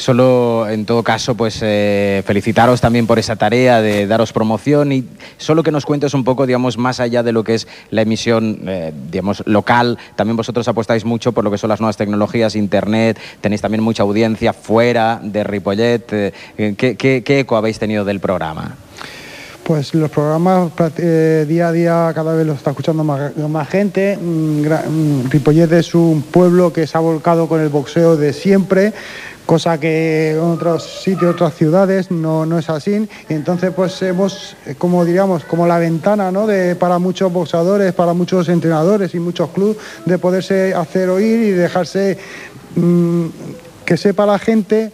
Solo, 0.00 0.66
en 0.66 0.86
todo 0.86 1.02
caso, 1.02 1.34
pues 1.34 1.58
eh, 1.60 2.22
felicitaros 2.24 2.80
también 2.80 3.06
por 3.06 3.18
esa 3.18 3.36
tarea 3.36 3.82
de 3.82 4.06
daros 4.06 4.32
promoción 4.32 4.92
y 4.92 5.04
solo 5.36 5.62
que 5.62 5.70
nos 5.70 5.84
cuentes 5.84 6.14
un 6.14 6.24
poco, 6.24 6.46
digamos, 6.46 6.78
más 6.78 7.00
allá 7.00 7.22
de 7.22 7.32
lo 7.32 7.44
que 7.44 7.52
es 7.54 7.68
la 7.90 8.00
emisión, 8.00 8.60
eh, 8.66 8.94
digamos, 9.10 9.42
local. 9.44 9.98
También 10.16 10.38
vosotros 10.38 10.66
apostáis 10.68 11.04
mucho 11.04 11.32
por 11.32 11.44
lo 11.44 11.50
que 11.50 11.58
son 11.58 11.68
las 11.68 11.80
nuevas 11.80 11.98
tecnologías, 11.98 12.56
Internet, 12.56 13.20
tenéis 13.42 13.60
también 13.60 13.82
mucha 13.82 14.02
audiencia 14.02 14.54
fuera 14.54 15.20
de 15.22 15.44
Ripollet. 15.44 16.32
eh, 16.56 16.74
¿qué, 16.78 17.22
eco 17.40 17.58
habéis 17.58 17.78
tenido 17.78 18.02
del 18.06 18.20
programa? 18.20 18.76
Pues 19.64 19.92
los 19.92 20.10
programas 20.10 20.72
eh, 20.96 21.44
día 21.46 21.68
a 21.68 21.72
día 21.72 22.12
cada 22.14 22.34
vez 22.34 22.46
los 22.46 22.56
está 22.56 22.70
escuchando 22.70 23.04
más, 23.04 23.68
gente. 23.68 24.16
Mm, 24.16 24.62
mm, 24.62 25.30
Ripollet 25.30 25.70
es 25.72 25.94
un 25.94 26.22
pueblo 26.22 26.72
que 26.72 26.86
se 26.86 26.96
ha 26.96 27.00
volcado 27.02 27.48
con 27.48 27.60
el 27.60 27.68
boxeo 27.68 28.16
de 28.16 28.32
siempre, 28.32 28.94
cosa 29.50 29.80
que 29.80 30.30
en 30.30 30.38
otros 30.38 30.84
sitios, 31.02 31.34
otras 31.34 31.54
ciudades 31.54 32.12
no, 32.12 32.46
no 32.46 32.56
es 32.60 32.70
así. 32.70 33.08
Y 33.28 33.34
entonces 33.34 33.72
pues 33.74 34.00
hemos, 34.00 34.54
eh, 34.64 34.76
como 34.78 35.04
diríamos, 35.04 35.44
como 35.44 35.66
la 35.66 35.80
ventana 35.80 36.30
¿no? 36.30 36.46
de, 36.46 36.76
para 36.76 37.00
muchos 37.00 37.32
boxadores, 37.32 37.92
para 37.92 38.12
muchos 38.12 38.48
entrenadores 38.48 39.12
y 39.12 39.18
muchos 39.18 39.50
clubes 39.50 39.76
de 40.06 40.18
poderse 40.18 40.72
hacer 40.72 41.08
oír 41.08 41.40
y 41.40 41.50
dejarse 41.50 42.16
mm, 42.76 43.26
que 43.84 43.96
sepa 43.96 44.24
la 44.24 44.38
gente 44.38 44.92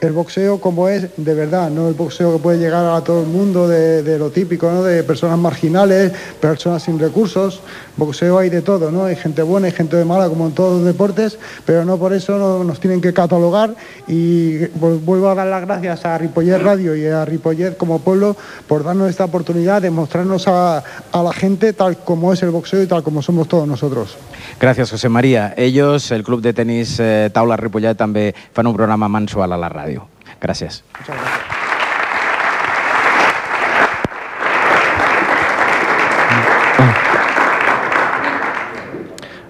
el 0.00 0.12
boxeo 0.12 0.60
como 0.60 0.88
es 0.88 1.08
de 1.16 1.34
verdad, 1.34 1.70
no 1.70 1.88
el 1.88 1.94
boxeo 1.94 2.34
que 2.34 2.42
puede 2.42 2.58
llegar 2.58 2.84
a 2.84 3.02
todo 3.02 3.22
el 3.22 3.28
mundo 3.28 3.66
de, 3.66 4.18
lo 4.18 4.30
típico, 4.30 4.70
¿no? 4.70 4.82
de 4.82 5.02
personas 5.02 5.38
marginales, 5.38 6.12
personas 6.40 6.82
sin 6.82 6.98
recursos. 6.98 7.60
Boxeo 7.96 8.38
hay 8.38 8.50
de 8.50 8.60
todo, 8.60 8.90
¿no? 8.90 9.04
Hay 9.04 9.16
gente 9.16 9.42
buena 9.42 9.68
y 9.68 9.72
gente 9.72 9.96
de 9.96 10.04
mala 10.04 10.28
como 10.28 10.46
en 10.46 10.52
todos 10.52 10.78
los 10.78 10.84
deportes, 10.84 11.38
pero 11.64 11.84
no 11.84 11.96
por 11.96 12.12
eso 12.12 12.38
no, 12.38 12.62
nos 12.62 12.78
tienen 12.78 13.00
que 13.00 13.14
catalogar 13.14 13.74
y 14.06 14.66
vuelvo 14.66 15.30
a 15.30 15.34
dar 15.34 15.46
las 15.46 15.62
gracias 15.62 16.04
a 16.04 16.18
Ripollet 16.18 16.58
Radio 16.58 16.94
y 16.94 17.06
a 17.06 17.24
Ripollet 17.24 17.76
como 17.76 18.00
pueblo 18.00 18.36
por 18.66 18.84
darnos 18.84 19.08
esta 19.08 19.24
oportunidad 19.24 19.80
de 19.80 19.90
mostrarnos 19.90 20.46
a, 20.48 20.82
la 21.12 21.32
gente 21.32 21.72
tal 21.72 21.96
como 21.98 22.32
es 22.32 22.42
el 22.42 22.50
boxeo 22.50 22.82
y 22.82 22.86
tal 22.86 23.02
como 23.02 23.22
somos 23.22 23.48
todos 23.48 23.66
nosotros. 23.66 24.16
Gracias, 24.60 24.90
José 24.90 25.08
María. 25.08 25.54
Ellos, 25.56 26.10
el 26.12 26.22
Club 26.22 26.42
de 26.42 26.52
Tenis 26.52 26.98
eh, 27.00 27.30
Taula 27.32 27.56
Ripollet, 27.56 27.96
també 27.96 28.32
fan 28.52 28.66
un 28.66 28.76
programa 28.76 29.08
mensual 29.08 29.52
a 29.52 29.60
la 29.60 29.68
ràdio 29.72 29.86
ràdio. 29.86 30.06
Gràcies. 30.40 30.82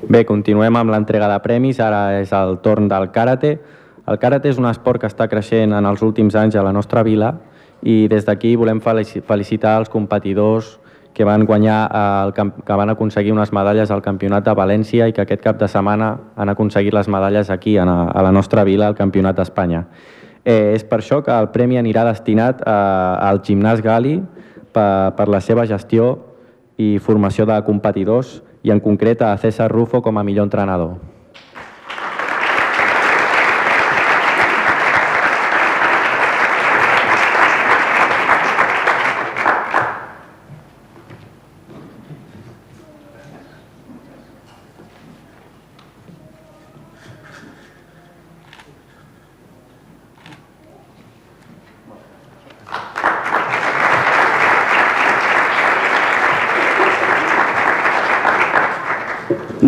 Bé, 0.07 0.22
continuem 0.25 0.77
amb 0.79 0.92
l'entrega 0.94 1.29
de 1.29 1.40
premis. 1.42 1.81
Ara 1.83 2.20
és 2.20 2.33
el 2.33 2.61
torn 2.62 2.87
del 2.88 3.11
karate. 3.11 3.57
El 4.07 4.20
karate 4.22 4.53
és 4.53 4.59
un 4.59 4.68
esport 4.70 5.03
que 5.03 5.11
està 5.11 5.27
creixent 5.27 5.75
en 5.75 5.87
els 5.87 6.03
últims 6.07 6.37
anys 6.38 6.55
a 6.55 6.62
la 6.62 6.72
nostra 6.72 7.03
vila 7.03 7.35
i 7.83 8.07
des 8.09 8.25
d'aquí 8.25 8.55
volem 8.57 8.79
felicitar 8.81 9.75
els 9.81 9.90
competidors 9.90 10.77
que 11.16 11.24
van 11.24 11.46
guanyar, 11.48 11.79
el, 11.96 12.35
que 12.37 12.74
van 12.76 12.90
aconseguir 12.92 13.33
unes 13.33 13.48
medalles 13.57 13.90
al 13.90 14.02
Campionat 14.05 14.44
de 14.44 14.52
València 14.52 15.07
i 15.09 15.14
que 15.16 15.24
aquest 15.24 15.40
cap 15.40 15.57
de 15.57 15.64
setmana 15.64 16.11
han 16.37 16.52
aconseguit 16.52 16.92
les 16.92 17.09
medalles 17.09 17.48
aquí, 17.48 17.79
a 17.81 17.87
la 17.87 18.33
nostra 18.37 18.66
vila, 18.68 18.90
al 18.90 18.98
Campionat 18.98 19.40
d'Espanya. 19.40 19.87
Eh, 20.44 20.76
és 20.76 20.85
per 20.85 21.00
això 21.00 21.22
que 21.24 21.33
el 21.33 21.48
premi 21.57 21.81
anirà 21.81 22.05
destinat 22.05 22.61
a, 22.68 22.76
al 23.31 23.40
gimnàs 23.40 23.81
Gali 23.81 24.18
per, 24.76 25.16
per 25.16 25.31
la 25.33 25.40
seva 25.40 25.64
gestió 25.64 26.12
i 26.76 26.98
formació 27.00 27.48
de 27.48 27.57
competidors 27.64 28.42
i 28.61 28.76
en 28.76 28.85
concret 28.85 29.24
a 29.24 29.33
César 29.40 29.72
Rufo 29.72 30.05
com 30.05 30.20
a 30.20 30.26
millor 30.26 30.50
entrenador. 30.50 30.98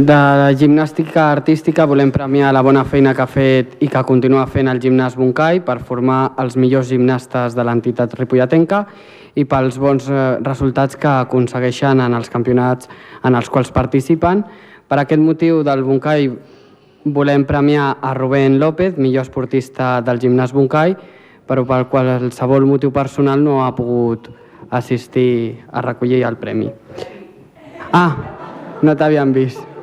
De 0.09 0.15
la 0.15 0.55
gimnàstica 0.57 1.27
artística 1.35 1.85
volem 1.85 2.09
premiar 2.09 2.49
la 2.57 2.63
bona 2.65 2.81
feina 2.89 3.11
que 3.13 3.21
ha 3.21 3.29
fet 3.29 3.75
i 3.85 3.91
que 3.93 4.01
continua 4.09 4.47
fent 4.49 4.71
el 4.73 4.79
gimnàs 4.81 5.19
Buncai 5.21 5.61
per 5.67 5.83
formar 5.85 6.31
els 6.41 6.57
millors 6.57 6.89
gimnastes 6.89 7.53
de 7.53 7.67
l'entitat 7.69 8.15
ripollatenca 8.17 8.79
i 9.37 9.45
pels 9.45 9.77
bons 9.77 10.09
eh, 10.09 10.23
resultats 10.47 10.97
que 10.97 11.13
aconsegueixen 11.27 12.01
en 12.01 12.17
els 12.17 12.33
campionats 12.33 12.89
en 13.21 13.37
els 13.37 13.53
quals 13.53 13.69
participen. 13.69 14.47
Per 14.89 15.03
aquest 15.05 15.21
motiu 15.21 15.61
del 15.61 15.85
Buncai 15.85 16.33
volem 17.05 17.45
premiar 17.45 17.99
a 18.01 18.17
Rubén 18.17 18.57
López, 18.57 18.97
millor 18.97 19.29
esportista 19.29 19.99
del 20.01 20.25
gimnàs 20.25 20.57
Buncai, 20.57 20.97
però 21.45 21.69
pel 21.69 21.91
qualsevol 21.93 22.65
motiu 22.65 22.97
personal 22.97 23.45
no 23.45 23.61
ha 23.67 23.75
pogut 23.77 24.33
assistir 24.71 25.67
a 25.69 25.85
recollir 25.85 26.25
el 26.25 26.41
premi. 26.41 26.73
Ah, 27.93 28.15
no 28.81 28.97
t'havien 28.97 29.37
vist. 29.37 29.78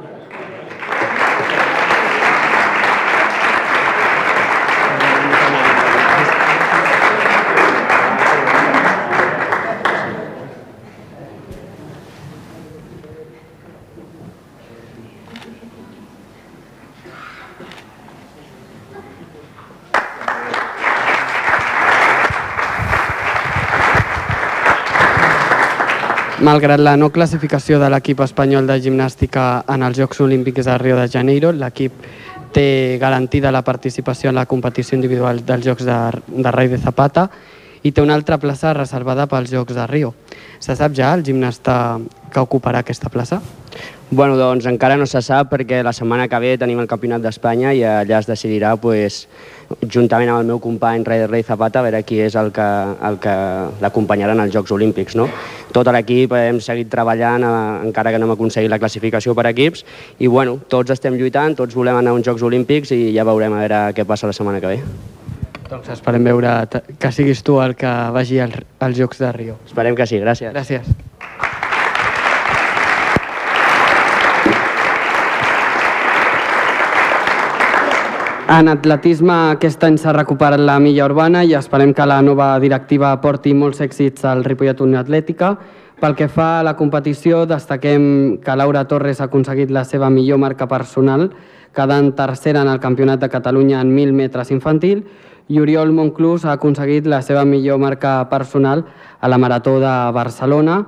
Malgrat 26.55 26.79
la 26.79 26.93
no 26.95 27.09
classificació 27.11 27.81
de 27.81 27.89
l'equip 27.91 28.21
espanyol 28.23 28.69
de 28.69 28.77
gimnàstica 28.79 29.65
en 29.73 29.81
els 29.83 29.97
Jocs 29.99 30.21
Olímpics 30.23 30.63
de 30.63 30.77
Rio 30.79 30.95
de 30.95 31.09
Janeiro, 31.11 31.49
l'equip 31.51 32.05
té 32.55 32.95
garantida 33.01 33.51
la 33.51 33.59
participació 33.67 34.31
en 34.31 34.39
la 34.39 34.45
competició 34.47 34.95
individual 34.95 35.41
dels 35.43 35.65
Jocs 35.65 35.83
de, 35.83 35.97
de 36.31 36.53
Rei 36.55 36.71
de 36.71 36.79
Zapata 36.79 37.25
i 37.83 37.91
té 37.91 37.99
una 37.99 38.15
altra 38.15 38.37
plaça 38.39 38.71
reservada 38.71 39.27
pels 39.27 39.51
Jocs 39.51 39.75
de 39.75 39.89
Rio. 39.91 40.13
Se 40.63 40.77
sap 40.79 40.95
ja 40.95 41.11
el 41.17 41.25
gimnasta 41.27 41.99
que 42.31 42.45
ocuparà 42.47 42.85
aquesta 42.85 43.11
plaça? 43.11 43.41
Bueno, 44.11 44.37
doncs 44.37 44.67
encara 44.69 44.99
no 45.01 45.07
se 45.09 45.17
sap 45.25 45.49
perquè 45.49 45.79
la 45.83 45.91
setmana 45.93 46.27
que 46.29 46.37
ve 46.39 46.51
tenim 46.61 46.77
el 46.77 46.87
Campionat 46.87 47.23
d'Espanya 47.23 47.71
i 47.73 47.79
allà 47.89 48.19
es 48.21 48.27
decidirà, 48.29 48.75
pues, 48.77 49.23
juntament 49.81 50.29
amb 50.29 50.43
el 50.43 50.51
meu 50.51 50.59
company 50.61 51.01
Rei 51.03 51.25
Rei 51.25 51.41
Zapata, 51.43 51.81
a 51.81 51.87
veure 51.87 52.03
qui 52.05 52.19
és 52.21 52.37
el 52.37 52.51
que, 52.53 52.67
el 53.09 53.17
que 53.23 53.33
l'acompanyarà 53.81 54.35
en 54.37 54.43
els 54.45 54.53
Jocs 54.53 54.75
Olímpics. 54.77 55.17
No? 55.17 55.25
Tot 55.73 55.89
l'equip 55.89 56.35
hem 56.37 56.61
seguit 56.61 56.91
treballant, 56.91 57.43
eh, 57.43 57.87
encara 57.87 58.13
que 58.13 58.21
no 58.21 58.29
hem 58.29 58.35
aconseguit 58.35 58.69
la 58.69 58.79
classificació 58.79 59.33
per 59.33 59.47
equips, 59.49 59.83
i 60.19 60.29
bueno, 60.29 60.59
tots 60.69 60.93
estem 60.93 61.17
lluitant, 61.17 61.57
tots 61.57 61.73
volem 61.73 61.97
anar 61.97 62.13
a 62.13 62.19
uns 62.19 62.29
Jocs 62.29 62.45
Olímpics 62.45 62.93
i 62.93 63.09
ja 63.17 63.25
veurem 63.25 63.57
a 63.57 63.65
veure 63.65 63.81
què 63.97 64.05
passa 64.05 64.29
la 64.29 64.37
setmana 64.37 64.61
que 64.61 64.75
ve. 64.75 64.79
Doncs 65.65 65.89
esperem 65.97 66.29
veure 66.29 66.53
que 67.01 67.11
siguis 67.11 67.41
tu 67.41 67.57
el 67.57 67.73
que 67.73 67.89
vagi 68.13 68.39
als, 68.39 68.61
als 68.77 69.01
Jocs 69.01 69.25
de 69.25 69.33
Rio. 69.33 69.59
Esperem 69.65 69.97
que 69.97 70.05
sí, 70.05 70.21
gràcies. 70.21 70.53
Gràcies. 70.53 71.14
En 78.45 78.67
atletisme 78.69 79.33
aquest 79.55 79.81
any 79.87 79.95
s'ha 79.97 80.11
recuperat 80.13 80.61
la 80.61 80.75
milla 80.77 81.07
urbana 81.07 81.39
i 81.43 81.55
esperem 81.57 81.95
que 81.97 82.05
la 82.05 82.19
nova 82.21 82.51
directiva 82.61 83.09
aporti 83.09 83.55
molts 83.57 83.81
èxits 83.81 84.21
al 84.29 84.43
Ripollet 84.45 84.83
Unió 84.85 84.99
Atlètica. 84.99 85.55
Pel 85.97 86.13
que 86.13 86.27
fa 86.29 86.59
a 86.59 86.63
la 86.67 86.75
competició, 86.77 87.47
destaquem 87.49 88.37
que 88.45 88.55
Laura 88.55 88.85
Torres 88.85 89.19
ha 89.19 89.31
aconseguit 89.31 89.73
la 89.73 89.81
seva 89.83 90.11
millor 90.13 90.37
marca 90.37 90.67
personal, 90.69 91.31
quedant 91.73 92.11
tercera 92.13 92.61
en 92.61 92.69
el 92.69 92.79
Campionat 92.79 93.25
de 93.25 93.31
Catalunya 93.33 93.81
en 93.81 93.95
1.000 93.97 94.13
metres 94.13 94.53
infantil, 94.53 95.07
i 95.49 95.59
Oriol 95.59 95.89
Monclús 95.91 96.45
ha 96.45 96.53
aconseguit 96.53 97.09
la 97.09 97.23
seva 97.25 97.49
millor 97.49 97.81
marca 97.81 98.29
personal 98.29 98.85
a 99.21 99.27
la 99.27 99.41
Marató 99.41 99.79
de 99.81 99.97
Barcelona 100.13 100.83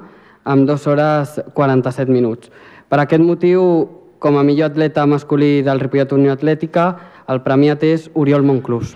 amb 0.45 0.70
2 0.70 0.88
hores 0.93 1.39
47 1.55 2.14
minuts. 2.14 2.51
Per 2.88 3.01
aquest 3.01 3.24
motiu, 3.26 3.64
com 4.20 4.38
a 4.38 4.43
millor 4.43 4.72
atleta 4.72 5.05
masculí 5.05 5.62
del 5.62 5.80
Ripollet 5.80 6.14
Unió 6.14 6.34
Atlètica, 6.34 7.16
el 7.28 7.43
premiat 7.43 7.84
és 7.84 8.09
Oriol 8.15 8.43
Monclús. 8.47 8.95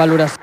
valoració? 0.00 0.38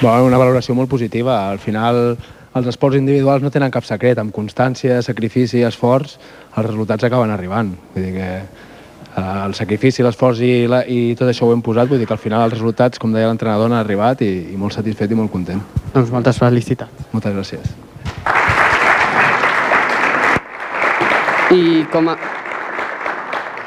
Bueno, 0.00 0.26
una 0.28 0.38
valoració 0.38 0.76
molt 0.78 0.90
positiva. 0.90 1.48
Al 1.48 1.58
final 1.58 2.18
els 2.58 2.68
esports 2.70 2.98
individuals 2.98 3.44
no 3.44 3.52
tenen 3.54 3.72
cap 3.74 3.86
secret, 3.86 4.18
amb 4.18 4.34
constància, 4.34 5.00
sacrifici, 5.06 5.62
esforç, 5.66 6.16
els 6.56 6.66
resultats 6.66 7.06
acaben 7.06 7.30
arribant. 7.30 7.72
Vull 7.94 8.04
dir 8.08 8.14
que 8.16 8.28
eh, 8.38 9.44
el 9.46 9.54
sacrifici, 9.58 10.04
l'esforç 10.04 10.42
i, 10.44 10.52
la, 10.70 10.82
i 10.84 11.14
tot 11.18 11.30
això 11.30 11.48
ho 11.48 11.54
hem 11.54 11.62
posat, 11.64 11.90
vull 11.90 12.02
dir 12.02 12.08
que 12.08 12.16
al 12.16 12.22
final 12.22 12.46
els 12.48 12.56
resultats, 12.58 13.00
com 13.00 13.14
deia 13.14 13.30
l'entrenador, 13.30 13.70
han 13.70 13.78
arribat 13.78 14.24
i, 14.26 14.32
i 14.52 14.58
molt 14.60 14.76
satisfet 14.76 15.14
i 15.14 15.18
molt 15.18 15.32
content. 15.32 15.62
Doncs 15.94 16.12
moltes 16.14 16.40
felicitats. 16.42 17.08
Moltes 17.14 17.36
gràcies. 17.38 17.76
I 21.48 21.86
com 21.92 22.10
a, 22.12 22.18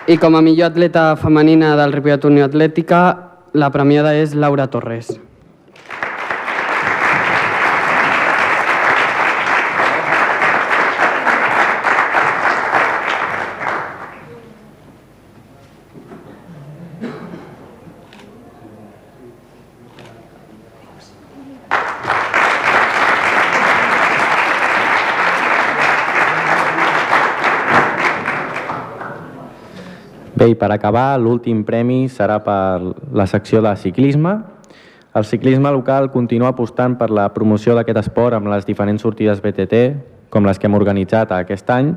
I 0.06 0.18
com 0.22 0.36
a 0.38 0.42
millor 0.46 0.70
atleta 0.70 1.16
femenina 1.18 1.74
del 1.80 1.96
Ripollet 1.96 2.30
Unió 2.30 2.46
Atlètica, 2.46 3.02
la 3.54 3.72
premiada 3.74 4.14
és 4.16 4.36
Laura 4.38 4.68
Torres. 4.70 5.16
Per 30.62 30.70
acabar, 30.70 31.18
l'últim 31.18 31.64
premi 31.66 32.06
serà 32.06 32.38
per 32.46 32.94
la 33.18 33.26
secció 33.26 33.64
de 33.66 33.74
ciclisme. 33.82 34.36
El 35.18 35.26
ciclisme 35.26 35.72
local 35.74 36.12
continua 36.14 36.52
apostant 36.54 37.00
per 37.00 37.10
la 37.10 37.32
promoció 37.34 37.74
d'aquest 37.74 38.04
esport 38.04 38.38
amb 38.38 38.52
les 38.54 38.68
diferents 38.68 39.02
sortides 39.02 39.42
BTT, 39.42 39.82
com 40.30 40.46
les 40.46 40.62
que 40.62 40.70
hem 40.70 40.78
organitzat 40.78 41.34
aquest 41.34 41.74
any, 41.74 41.96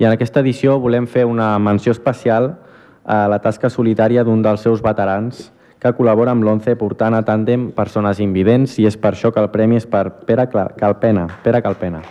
i 0.00 0.08
en 0.08 0.10
aquesta 0.10 0.42
edició 0.42 0.80
volem 0.82 1.06
fer 1.06 1.22
una 1.28 1.54
menció 1.62 1.94
especial 1.94 2.56
a 3.04 3.22
la 3.30 3.38
tasca 3.38 3.70
solitària 3.70 4.26
d'un 4.26 4.42
dels 4.42 4.66
seus 4.66 4.82
veterans 4.82 5.46
que 5.80 5.94
col·labora 5.96 6.34
amb 6.34 6.44
l'11 6.44 6.76
portant 6.82 7.14
a 7.14 7.22
tàndem 7.24 7.70
persones 7.76 8.18
invidents 8.20 8.76
i 8.82 8.90
és 8.90 8.98
per 8.98 9.14
això 9.14 9.30
que 9.30 9.40
el 9.40 9.52
premi 9.54 9.78
és 9.78 9.86
per 9.86 10.08
Pere 10.26 10.50
Calpena. 10.50 11.28
Pere 11.46 11.62
Calpena. 11.62 12.02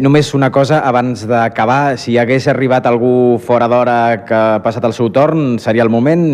Només 0.00 0.32
una 0.34 0.50
cosa, 0.52 0.80
abans 0.84 1.26
d'acabar, 1.28 1.96
si 2.00 2.16
hagués 2.18 2.48
arribat 2.50 2.86
algú 2.88 3.38
fora 3.42 3.68
d'hora 3.70 4.24
que 4.26 4.34
ha 4.36 4.62
passat 4.64 4.84
el 4.88 4.94
seu 4.96 5.10
torn, 5.14 5.58
seria 5.62 5.84
el 5.84 5.92
moment, 5.92 6.24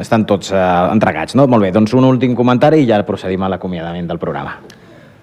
estan 0.00 0.26
tots 0.28 0.52
eh, 0.52 0.64
entregats, 0.92 1.36
no? 1.38 1.46
Molt 1.46 1.66
bé, 1.66 1.72
doncs 1.74 1.94
un 1.96 2.08
últim 2.08 2.34
comentari 2.38 2.82
i 2.84 2.88
ja 2.88 3.00
procedim 3.06 3.44
a 3.44 3.52
l'acomiadament 3.52 4.10
del 4.10 4.18
programa. 4.18 4.58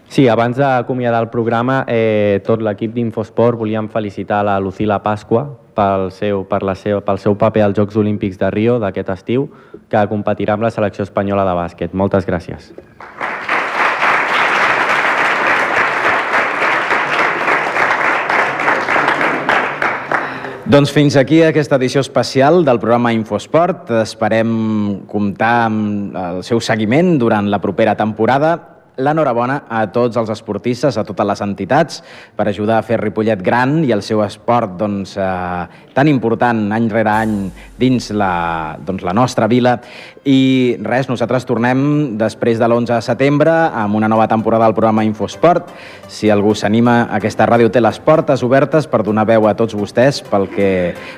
Sí, 0.08 0.28
abans 0.30 0.58
d'acomiadar 0.58 1.24
el 1.26 1.30
programa, 1.34 1.84
eh, 1.88 2.42
tot 2.46 2.62
l'equip 2.64 2.94
d'Infosport 2.94 3.58
volíem 3.58 3.90
felicitar 3.90 4.44
la 4.46 4.60
Lucila 4.60 5.02
Pasqua 5.04 5.48
pel 5.76 6.12
seu, 6.16 6.46
per 6.48 6.62
la 6.64 6.76
seva, 6.80 7.02
pel 7.04 7.20
seu 7.20 7.36
paper 7.36 7.66
als 7.66 7.76
Jocs 7.78 7.98
Olímpics 8.00 8.40
de 8.40 8.52
Rio 8.54 8.78
d'aquest 8.80 9.12
estiu, 9.12 9.50
que 9.90 10.06
competirà 10.08 10.56
amb 10.56 10.64
la 10.64 10.72
selecció 10.72 11.04
espanyola 11.04 11.44
de 11.46 11.58
bàsquet. 11.58 11.94
Moltes 11.94 12.26
gràcies. 12.30 12.72
Doncs 20.66 20.90
fins 20.90 21.14
aquí 21.14 21.44
aquesta 21.46 21.78
edició 21.78 22.02
especial 22.02 22.64
del 22.66 22.80
programa 22.82 23.12
Infosport. 23.14 23.92
Esperem 24.02 25.04
comptar 25.06 25.68
amb 25.68 26.16
el 26.18 26.40
seu 26.48 26.58
seguiment 26.58 27.20
durant 27.22 27.52
la 27.54 27.60
propera 27.62 27.94
temporada 28.00 28.56
l'enhorabona 28.98 29.62
a 29.70 29.86
tots 29.92 30.18
els 30.18 30.30
esportistes, 30.32 30.98
a 30.98 31.04
totes 31.08 31.28
les 31.28 31.42
entitats, 31.44 32.02
per 32.36 32.48
ajudar 32.48 32.80
a 32.80 32.86
fer 32.86 33.00
Ripollet 33.02 33.42
gran 33.44 33.82
i 33.84 33.92
el 33.96 34.04
seu 34.06 34.24
esport 34.24 34.78
doncs, 34.80 35.16
eh, 35.18 35.92
tan 35.96 36.08
important 36.12 36.72
any 36.76 36.90
rere 36.92 37.12
any 37.12 37.36
dins 37.80 38.10
la, 38.16 38.78
doncs, 38.86 39.04
la 39.04 39.14
nostra 39.14 39.48
vila. 39.52 39.78
I 40.26 40.78
res, 40.84 41.10
nosaltres 41.10 41.46
tornem 41.46 42.16
després 42.18 42.60
de 42.60 42.68
l'11 42.68 42.96
de 42.96 43.02
setembre 43.06 43.52
amb 43.52 43.96
una 44.00 44.10
nova 44.12 44.28
temporada 44.32 44.66
del 44.66 44.78
programa 44.78 45.04
Infosport. 45.06 45.70
Si 46.08 46.32
algú 46.32 46.56
s'anima, 46.56 47.10
aquesta 47.14 47.48
ràdio 47.50 47.70
té 47.72 47.84
les 47.84 48.00
portes 48.00 48.44
obertes 48.44 48.88
per 48.88 49.04
donar 49.04 49.28
veu 49.28 49.48
a 49.48 49.56
tots 49.58 49.76
vostès 49.76 50.22
pel 50.26 50.48
que 50.52 50.70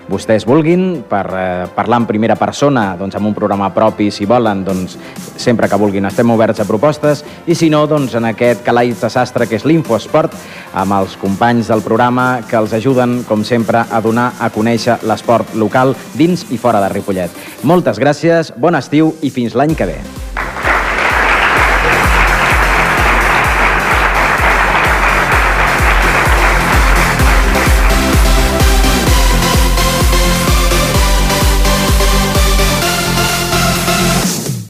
vostès 0.09 0.47
vulguin, 0.47 1.03
per 1.07 1.25
eh, 1.29 1.45
parlar 1.75 2.01
en 2.01 2.09
primera 2.09 2.35
persona 2.39 2.89
doncs, 2.97 3.15
amb 3.17 3.29
un 3.29 3.37
programa 3.37 3.69
propi, 3.73 4.09
si 4.11 4.25
volen, 4.25 4.65
doncs, 4.65 4.97
sempre 5.37 5.69
que 5.69 5.79
vulguin 5.79 6.09
estem 6.09 6.29
oberts 6.33 6.63
a 6.63 6.67
propostes 6.67 7.23
i 7.45 7.55
si 7.55 7.66
no, 7.69 7.85
doncs, 7.87 8.15
en 8.17 8.27
aquest 8.29 8.63
calaix 8.65 9.01
de 9.01 9.09
sastre 9.13 9.47
que 9.47 9.57
és 9.59 9.65
l'Infosport, 9.67 10.35
amb 10.77 10.97
els 10.99 11.17
companys 11.21 11.71
del 11.71 11.83
programa 11.85 12.43
que 12.47 12.59
els 12.59 12.75
ajuden, 12.77 13.21
com 13.27 13.43
sempre, 13.47 13.85
a 13.89 14.01
donar 14.03 14.31
a 14.39 14.51
conèixer 14.53 14.99
l'esport 15.07 15.55
local 15.55 15.95
dins 16.19 16.47
i 16.51 16.61
fora 16.61 16.83
de 16.83 16.93
Ripollet. 16.93 17.43
Moltes 17.63 17.99
gràcies, 18.01 18.53
bon 18.57 18.75
estiu 18.75 19.15
i 19.21 19.33
fins 19.33 19.55
l'any 19.55 19.75
que 19.77 19.91
ve. 19.93 20.26